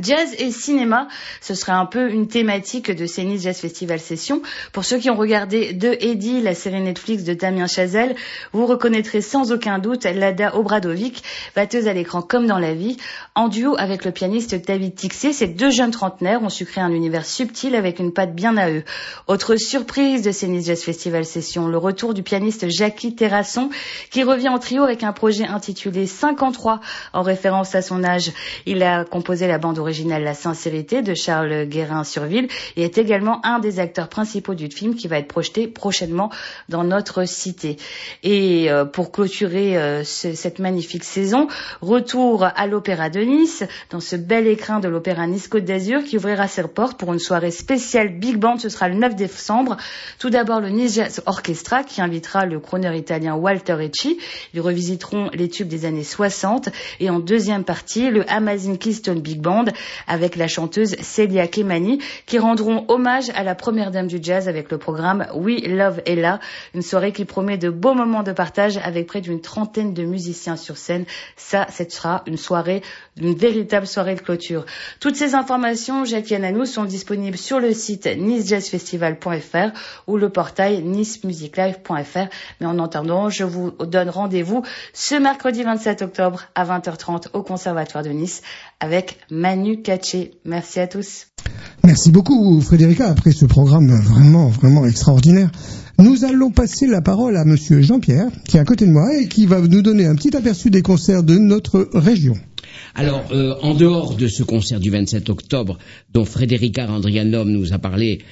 Jazz 0.00 0.34
et 0.38 0.50
cinéma, 0.50 1.06
ce 1.42 1.52
serait 1.52 1.72
un 1.72 1.84
peu 1.84 2.10
une 2.10 2.26
thématique 2.26 2.90
de 2.90 3.04
ces 3.04 3.24
Nice 3.24 3.42
Jazz 3.42 3.58
Festival 3.58 4.00
Session. 4.00 4.40
Pour 4.72 4.86
ceux 4.86 4.96
qui 4.96 5.10
ont 5.10 5.16
regardé 5.16 5.74
De 5.74 5.94
Eddie, 6.00 6.40
la 6.40 6.54
série 6.54 6.80
Netflix 6.80 7.24
de 7.24 7.34
Damien 7.34 7.66
Chazelle, 7.66 8.16
vous 8.54 8.64
reconnaîtrez 8.64 9.20
sans 9.20 9.52
aucun 9.52 9.78
doute 9.78 10.04
Lada 10.04 10.56
Obradovic, 10.56 11.22
batteuse 11.54 11.88
à 11.88 11.92
l'écran 11.92 12.22
comme 12.22 12.46
dans 12.46 12.58
la 12.58 12.72
vie, 12.72 12.96
en 13.34 13.48
duo 13.48 13.76
avec 13.76 14.06
le 14.06 14.12
pianiste 14.12 14.54
David 14.66 14.94
Tixier. 14.94 15.34
Ces 15.34 15.48
deux 15.48 15.70
jeunes 15.70 15.90
trentenaires 15.90 16.42
ont 16.42 16.48
su 16.48 16.64
créer 16.64 16.82
un 16.82 16.92
univers 16.92 17.26
subtil 17.26 17.74
avec 17.74 17.98
une 17.98 18.14
patte 18.14 18.34
bien 18.34 18.56
à 18.56 18.70
eux. 18.70 18.84
Autre 19.26 19.56
surprise 19.56 20.22
de 20.22 20.32
ces 20.32 20.48
Nice 20.48 20.68
Jazz 20.68 20.82
Festival 20.82 21.26
Session, 21.26 21.68
le 21.68 21.76
retour 21.76 22.14
du 22.14 22.22
pianiste 22.22 22.64
Jackie 22.70 23.14
Terrasson, 23.14 23.68
qui 24.10 24.22
revient 24.22 24.48
en 24.48 24.58
trio 24.58 24.84
avec 24.84 25.02
un 25.02 25.12
projet 25.12 25.44
intitulé 25.44 26.06
53 26.06 26.80
en 27.12 27.20
référence 27.20 27.74
à 27.74 27.82
son 27.82 28.02
âge. 28.04 28.32
Il 28.64 28.82
a 28.82 29.04
composé 29.04 29.46
la 29.46 29.58
bande 29.58 29.81
originale 29.82 30.22
La 30.22 30.34
sincérité 30.34 31.02
de 31.02 31.14
Charles 31.14 31.66
Guérin-Surville 31.66 32.48
et 32.76 32.84
est 32.84 32.96
également 32.96 33.44
un 33.44 33.58
des 33.58 33.78
acteurs 33.78 34.08
principaux 34.08 34.54
du 34.54 34.70
film 34.70 34.94
qui 34.94 35.08
va 35.08 35.18
être 35.18 35.28
projeté 35.28 35.66
prochainement 35.68 36.30
dans 36.68 36.84
notre 36.84 37.26
cité. 37.26 37.76
Et 38.22 38.70
euh, 38.70 38.84
pour 38.84 39.12
clôturer 39.12 39.76
euh, 39.76 40.04
ce, 40.04 40.34
cette 40.34 40.58
magnifique 40.58 41.04
saison, 41.04 41.48
retour 41.80 42.44
à 42.44 42.66
l'Opéra 42.66 43.10
de 43.10 43.20
Nice, 43.20 43.64
dans 43.90 44.00
ce 44.00 44.16
bel 44.16 44.46
écrin 44.46 44.80
de 44.80 44.88
l'Opéra 44.88 45.26
Nice 45.26 45.48
Côte 45.48 45.64
d'Azur 45.64 46.04
qui 46.04 46.16
ouvrira 46.16 46.48
ses 46.48 46.62
portes 46.62 46.98
pour 46.98 47.12
une 47.12 47.18
soirée 47.18 47.50
spéciale 47.50 48.08
Big 48.18 48.36
Band. 48.36 48.58
Ce 48.58 48.68
sera 48.68 48.88
le 48.88 48.94
9 48.94 49.16
décembre. 49.16 49.76
Tout 50.18 50.30
d'abord 50.30 50.60
le 50.60 50.70
Nice 50.70 51.20
Orchestra 51.26 51.82
qui 51.84 52.00
invitera 52.00 52.46
le 52.46 52.60
crooner 52.60 52.96
italien 52.96 53.34
Walter 53.34 53.74
Ricci. 53.74 54.18
Ils 54.54 54.60
revisiteront 54.60 55.30
les 55.32 55.48
tubes 55.48 55.68
des 55.68 55.84
années 55.84 56.04
60 56.04 56.68
et 57.00 57.10
en 57.10 57.18
deuxième 57.18 57.64
partie 57.64 58.10
le 58.10 58.28
Amazing 58.30 58.78
Keystone 58.78 59.20
Big 59.20 59.40
Band 59.40 59.64
avec 60.06 60.36
la 60.36 60.48
chanteuse 60.48 60.96
Celia 61.00 61.46
Kemani 61.46 62.00
qui 62.26 62.38
rendront 62.38 62.84
hommage 62.88 63.30
à 63.34 63.42
la 63.42 63.54
première 63.54 63.90
dame 63.90 64.06
du 64.06 64.18
jazz 64.20 64.48
avec 64.48 64.70
le 64.70 64.78
programme 64.78 65.26
We 65.34 65.66
Love 65.66 66.02
Ella, 66.06 66.40
une 66.74 66.82
soirée 66.82 67.12
qui 67.12 67.24
promet 67.24 67.58
de 67.58 67.70
beaux 67.70 67.94
moments 67.94 68.22
de 68.22 68.32
partage 68.32 68.78
avec 68.78 69.06
près 69.06 69.20
d'une 69.20 69.40
trentaine 69.40 69.94
de 69.94 70.04
musiciens 70.04 70.56
sur 70.56 70.76
scène. 70.76 71.04
Ça, 71.36 71.66
ce 71.70 71.84
sera 71.88 72.22
une 72.26 72.36
soirée, 72.36 72.82
une 73.20 73.34
véritable 73.34 73.86
soirée 73.86 74.14
de 74.14 74.20
clôture. 74.20 74.64
Toutes 75.00 75.16
ces 75.16 75.34
informations, 75.34 76.04
Jackie 76.04 76.34
Ananou, 76.34 76.64
sont 76.64 76.84
disponibles 76.84 77.38
sur 77.38 77.60
le 77.60 77.72
site 77.72 78.06
nicejazzfestival.fr 78.06 79.72
ou 80.06 80.16
le 80.16 80.28
portail 80.28 80.82
nicemusiclive.fr. 80.82 82.28
Mais 82.60 82.66
en 82.66 82.78
attendant, 82.78 83.30
je 83.30 83.44
vous 83.44 83.70
donne 83.70 84.10
rendez-vous 84.10 84.62
ce 84.92 85.14
mercredi 85.14 85.62
27 85.62 86.02
octobre 86.02 86.44
à 86.54 86.64
20h30 86.64 87.28
au 87.32 87.42
Conservatoire 87.42 88.04
de 88.04 88.10
Nice 88.10 88.42
avec 88.82 89.18
Manu 89.30 89.80
Katché. 89.80 90.32
Merci 90.44 90.80
à 90.80 90.88
tous. 90.88 91.28
Merci 91.84 92.10
beaucoup 92.10 92.60
Frédérica 92.60 93.08
après 93.08 93.30
ce 93.30 93.44
programme 93.46 93.92
vraiment 94.02 94.48
vraiment 94.48 94.84
extraordinaire. 94.84 95.50
Nous 96.00 96.24
allons 96.24 96.50
passer 96.50 96.88
la 96.88 97.00
parole 97.00 97.36
à 97.36 97.44
monsieur 97.44 97.80
Jean-Pierre 97.80 98.26
qui 98.48 98.56
est 98.56 98.60
à 98.60 98.64
côté 98.64 98.86
de 98.86 98.90
moi 98.90 99.16
et 99.16 99.28
qui 99.28 99.46
va 99.46 99.60
nous 99.60 99.82
donner 99.82 100.06
un 100.06 100.16
petit 100.16 100.36
aperçu 100.36 100.70
des 100.70 100.82
concerts 100.82 101.22
de 101.22 101.38
notre 101.38 101.88
région. 101.94 102.34
Alors, 102.96 103.24
euh, 103.30 103.54
en 103.62 103.74
dehors 103.74 104.16
de 104.16 104.26
ce 104.26 104.42
concert 104.42 104.80
du 104.80 104.90
27 104.90 105.30
octobre 105.30 105.78
dont 106.12 106.24
Frédérica 106.24 106.86
Randrianom 106.86 107.44
nous 107.44 107.72
a 107.72 107.78
parlé, 107.78 108.22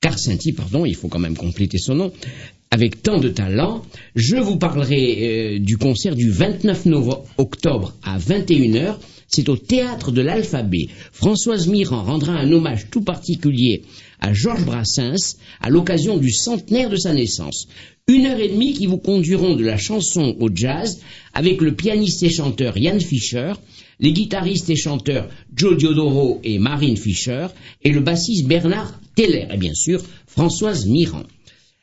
Carcinti, 0.00 0.52
pardon, 0.52 0.86
il 0.86 0.94
faut 0.94 1.08
quand 1.08 1.18
même 1.18 1.36
compléter 1.36 1.78
son 1.78 1.96
nom, 1.96 2.12
avec 2.70 3.02
tant 3.02 3.18
de 3.18 3.28
talent, 3.28 3.82
je 4.14 4.36
vous 4.36 4.56
parlerai 4.56 5.56
euh, 5.56 5.58
du 5.58 5.76
concert 5.78 6.14
du 6.14 6.30
29 6.30 6.86
octobre 7.38 7.94
à 8.04 8.18
21h 8.18 8.96
c'est 9.28 9.48
au 9.48 9.56
théâtre 9.56 10.12
de 10.12 10.22
l'alphabet. 10.22 10.88
Françoise 11.12 11.66
Mirand 11.66 12.04
rendra 12.04 12.32
un 12.32 12.50
hommage 12.52 12.88
tout 12.90 13.02
particulier 13.02 13.82
à 14.20 14.32
Georges 14.32 14.64
Brassens 14.64 15.36
à 15.60 15.70
l'occasion 15.70 16.16
du 16.16 16.30
centenaire 16.30 16.90
de 16.90 16.96
sa 16.96 17.12
naissance. 17.12 17.68
Une 18.08 18.26
heure 18.26 18.38
et 18.38 18.48
demie 18.48 18.72
qui 18.72 18.86
vous 18.86 18.98
conduiront 18.98 19.56
de 19.56 19.64
la 19.64 19.76
chanson 19.76 20.36
au 20.38 20.48
jazz 20.54 21.00
avec 21.34 21.60
le 21.60 21.74
pianiste 21.74 22.22
et 22.22 22.30
chanteur 22.30 22.78
Yann 22.78 23.00
Fischer, 23.00 23.54
les 23.98 24.12
guitaristes 24.12 24.70
et 24.70 24.76
chanteurs 24.76 25.28
Joe 25.54 25.76
Diodoro 25.76 26.40
et 26.44 26.58
Marine 26.58 26.96
Fischer 26.96 27.48
et 27.82 27.90
le 27.90 28.00
bassiste 28.00 28.46
Bernard 28.46 29.00
Teller 29.16 29.48
et 29.52 29.56
bien 29.56 29.74
sûr 29.74 30.02
Françoise 30.26 30.86
Mirand. 30.86 31.24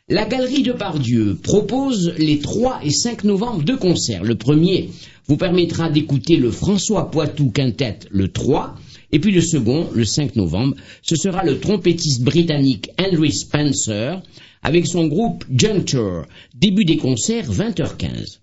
La 0.09 0.25
Galerie 0.25 0.63
de 0.63 0.73
Pardieu 0.73 1.37
propose 1.41 2.13
les 2.17 2.39
3 2.39 2.81
et 2.83 2.89
5 2.89 3.23
novembre 3.23 3.63
deux 3.63 3.77
concerts. 3.77 4.25
Le 4.25 4.35
premier 4.35 4.89
vous 5.27 5.37
permettra 5.37 5.89
d'écouter 5.89 6.35
le 6.35 6.51
François 6.51 7.09
Poitou 7.09 7.51
Quintet 7.51 7.99
le 8.11 8.27
3 8.27 8.75
Et 9.13 9.19
puis 9.19 9.31
le 9.31 9.39
second, 9.39 9.87
le 9.95 10.03
5 10.03 10.35
novembre, 10.35 10.75
ce 11.03 11.15
sera 11.15 11.45
le 11.45 11.57
trompettiste 11.57 12.21
britannique 12.21 12.89
Henry 12.99 13.31
Spencer 13.31 14.21
avec 14.61 14.87
son 14.87 15.07
groupe 15.07 15.45
Juncture. 15.49 16.25
Début 16.53 16.83
des 16.83 16.97
concerts 16.97 17.49
20h15. 17.49 18.39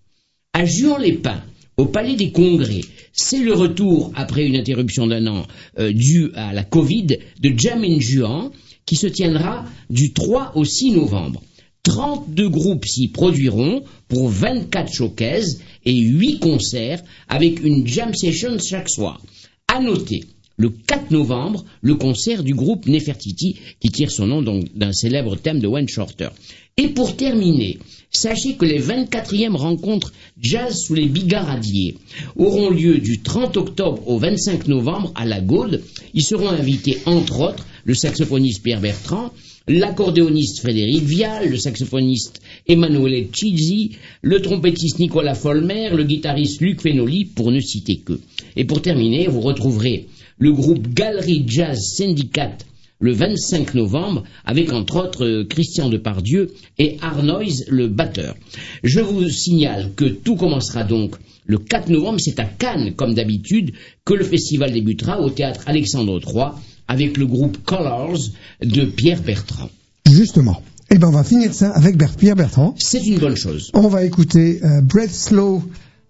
À 0.55 0.65
Juan-les-Pins, 0.65 1.45
au 1.77 1.85
Palais 1.85 2.17
des 2.17 2.31
Congrès, 2.31 2.81
c'est 3.13 3.43
le 3.43 3.53
retour, 3.53 4.13
après 4.17 4.47
une 4.47 4.57
interruption 4.57 5.07
d'un 5.07 5.27
an 5.27 5.47
euh, 5.79 5.93
due 5.93 6.31
à 6.35 6.55
la 6.55 6.65
Covid, 6.65 7.19
de 7.39 7.53
Jam 7.55 7.85
in 7.85 8.01
Juan, 8.01 8.51
qui 8.91 8.97
se 8.97 9.07
tiendra 9.07 9.65
du 9.89 10.13
3 10.13 10.57
au 10.57 10.65
6 10.65 10.91
novembre. 10.91 11.41
32 11.85 12.49
groupes 12.49 12.85
s'y 12.85 13.07
produiront 13.07 13.85
pour 14.09 14.29
24 14.29 14.93
showcases 14.93 15.61
et 15.85 15.97
8 15.97 16.41
concerts 16.41 17.01
avec 17.29 17.63
une 17.63 17.87
jam 17.87 18.13
session 18.13 18.59
chaque 18.59 18.91
soir. 18.91 19.23
À 19.69 19.81
noter, 19.81 20.25
le 20.57 20.71
4 20.71 21.13
novembre, 21.13 21.65
le 21.83 21.95
concert 21.95 22.43
du 22.43 22.53
groupe 22.53 22.87
Nefertiti, 22.87 23.61
qui 23.79 23.91
tire 23.91 24.11
son 24.11 24.27
nom 24.27 24.43
d'un 24.43 24.93
célèbre 24.93 25.37
thème 25.37 25.61
de 25.61 25.69
Wayne 25.69 25.89
Shorter. 25.89 26.31
Et 26.77 26.89
pour 26.89 27.17
terminer, 27.17 27.79
sachez 28.11 28.55
que 28.55 28.65
les 28.65 28.81
24e 28.81 29.55
rencontres 29.55 30.13
Jazz 30.41 30.77
sous 30.77 30.95
les 30.95 31.07
bigaradiers 31.07 31.97
auront 32.37 32.71
lieu 32.71 32.99
du 32.99 33.21
30 33.21 33.57
octobre 33.57 34.07
au 34.09 34.19
25 34.19 34.69
novembre 34.69 35.13
à 35.15 35.25
la 35.25 35.41
Gaude. 35.41 35.83
Ils 36.15 36.25
seront 36.25 36.49
invités, 36.49 36.99
entre 37.07 37.41
autres, 37.41 37.67
le 37.85 37.95
saxophoniste 37.95 38.63
Pierre 38.63 38.81
Bertrand, 38.81 39.33
l'accordéoniste 39.69 40.61
Frédéric 40.61 41.05
Vial, 41.05 41.49
le 41.49 41.57
saxophoniste 41.57 42.41
Emanuele 42.67 43.29
Chizzi, 43.33 43.93
le 44.23 44.43
trompettiste 44.43 44.99
Nicolas 44.99 45.35
Folmer, 45.35 45.91
le 45.91 46.05
guitariste 46.05 46.61
Luc 46.61 46.81
Fenoli, 46.81 47.25
pour 47.25 47.53
ne 47.53 47.61
citer 47.61 47.99
que. 47.99 48.21
Et 48.57 48.65
pour 48.65 48.83
terminer, 48.83 49.29
vous 49.29 49.41
retrouverez 49.41 50.09
le 50.39 50.53
groupe 50.53 50.93
Galerie 50.95 51.45
Jazz 51.47 51.79
Syndicate 51.97 52.67
le 53.01 53.13
25 53.13 53.75
novembre, 53.75 54.23
avec 54.45 54.73
entre 54.73 54.97
autres 54.97 55.25
euh, 55.25 55.45
Christian 55.45 55.89
Depardieu 55.89 56.53
et 56.79 56.99
Arnois 57.01 57.65
le 57.69 57.89
batteur. 57.89 58.37
Je 58.85 59.01
vous 59.01 59.29
signale 59.29 59.91
que 59.97 60.05
tout 60.05 60.37
commencera 60.37 60.85
donc 60.85 61.17
le 61.47 61.59
4 61.59 61.89
novembre, 61.89 62.21
c'est 62.21 62.39
à 62.39 62.45
Cannes, 62.45 62.93
comme 62.95 63.15
d'habitude, 63.15 63.73
que 64.05 64.15
le 64.15 64.23
festival 64.23 64.73
débutera 64.73 65.21
au 65.21 65.31
théâtre 65.31 65.63
Alexandre 65.67 66.21
III 66.25 66.51
avec 66.87 67.17
le 67.17 67.27
groupe 67.27 67.59
Colors 67.65 68.21
de 68.63 68.85
Pierre 68.85 69.23
Bertrand. 69.23 69.69
Justement. 70.09 70.63
Eh 70.93 70.99
ben, 70.99 71.09
on 71.09 71.13
va 71.13 71.25
finir 71.25 71.55
ça 71.55 71.71
avec 71.71 71.97
Pierre 72.19 72.37
Bertrand. 72.37 72.75
C'est 72.79 73.05
une 73.07 73.19
bonne 73.19 73.37
chose. 73.37 73.71
On 73.75 73.89
va 73.89 74.05
écouter 74.05 74.61
euh, 74.65 74.81
Breath 74.81 75.13
Slow 75.13 75.63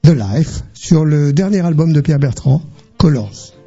the 0.02 0.14
Life 0.14 0.62
sur 0.74 1.04
le 1.04 1.32
dernier 1.32 1.60
album 1.60 1.92
de 1.92 2.00
Pierre 2.00 2.18
Bertrand, 2.18 2.62
Colors. 2.96 3.59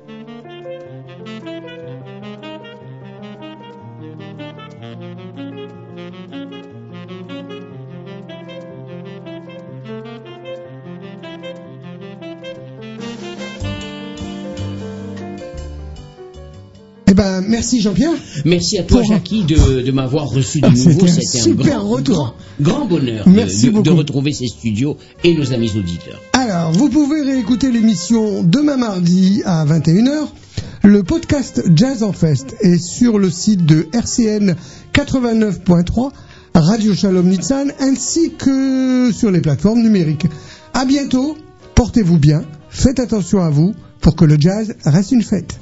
Merci 17.64 17.80
Jean-Pierre. 17.82 18.12
Merci 18.44 18.78
à 18.78 18.84
toi, 18.84 19.00
Pour- 19.00 19.08
Jackie, 19.10 19.44
de, 19.46 19.82
de 19.82 19.92
m'avoir 19.92 20.28
reçu 20.30 20.60
de 20.60 20.68
Ah, 20.68 20.72
nouveau. 20.72 21.08
c'était 21.08 21.40
un 21.40 21.44
super 21.44 21.80
grand, 21.80 21.90
retour. 21.90 22.36
grand, 22.60 22.76
grand 22.78 22.86
bonheur 22.86 23.26
de- 23.26 23.32
Merci 23.32 23.72
de, 23.72 23.90
retrouver 23.90 24.34
ces 24.34 24.48
studios 24.48 24.98
et 25.24 25.34
nos 25.34 25.54
amis 25.54 25.72
auditeurs. 25.78 26.20
Alors, 26.34 26.74
vous 26.74 26.90
pouvez 26.90 27.22
réécouter 27.22 27.72
l'émission 27.72 28.44
demain 28.44 28.76
mardi 28.76 29.42
à 29.46 29.64
21h. 29.66 30.28
Le 30.84 31.04
podcast 31.04 31.64
Jazz 31.74 32.04
en 32.04 32.12
Fest 32.12 32.56
est 32.60 32.78
sur 32.78 33.18
le 33.18 33.30
site 33.30 33.66
de 33.66 33.88
RCN 33.94 34.56
89.3, 34.94 36.12
Radio 36.54 36.94
Shalom 36.94 37.28
Nitsan, 37.30 37.68
ainsi 37.80 38.34
que 38.38 39.12
sur 39.14 39.32
les 39.32 39.40
plateformes 39.40 39.82
numériques. 39.82 40.28
À 40.74 40.84
bientôt, 40.84 41.38
portez-vous 41.76 42.18
bien, 42.20 42.44
faites 42.70 43.00
attention 43.00 43.40
à 43.42 43.50
vous 43.50 43.74
pour 44.02 44.18
que 44.18 44.26
le 44.26 44.36
jazz 44.38 44.76
reste 44.84 45.14
une 45.14 45.24
fête. 45.24 45.58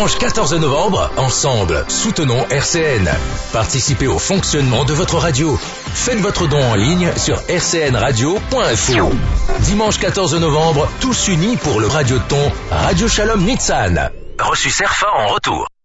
Dimanche 0.00 0.16
14 0.16 0.54
novembre, 0.54 1.10
ensemble, 1.18 1.84
soutenons 1.88 2.46
RCN. 2.48 3.06
Participez 3.52 4.06
au 4.06 4.18
fonctionnement 4.18 4.86
de 4.86 4.94
votre 4.94 5.18
radio. 5.18 5.58
Faites 5.92 6.20
votre 6.20 6.46
don 6.46 6.56
en 6.56 6.74
ligne 6.74 7.12
sur 7.18 7.36
rcnradio.info. 7.36 9.10
Dimanche 9.58 9.98
14 9.98 10.36
novembre, 10.36 10.88
tous 11.02 11.28
unis 11.28 11.58
pour 11.58 11.80
le 11.80 11.86
radioton 11.86 12.50
Radio 12.70 13.08
Shalom 13.08 13.44
Nitsan. 13.44 14.08
Reçu 14.38 14.70
Serfa 14.70 15.08
en 15.18 15.34
retour. 15.34 15.70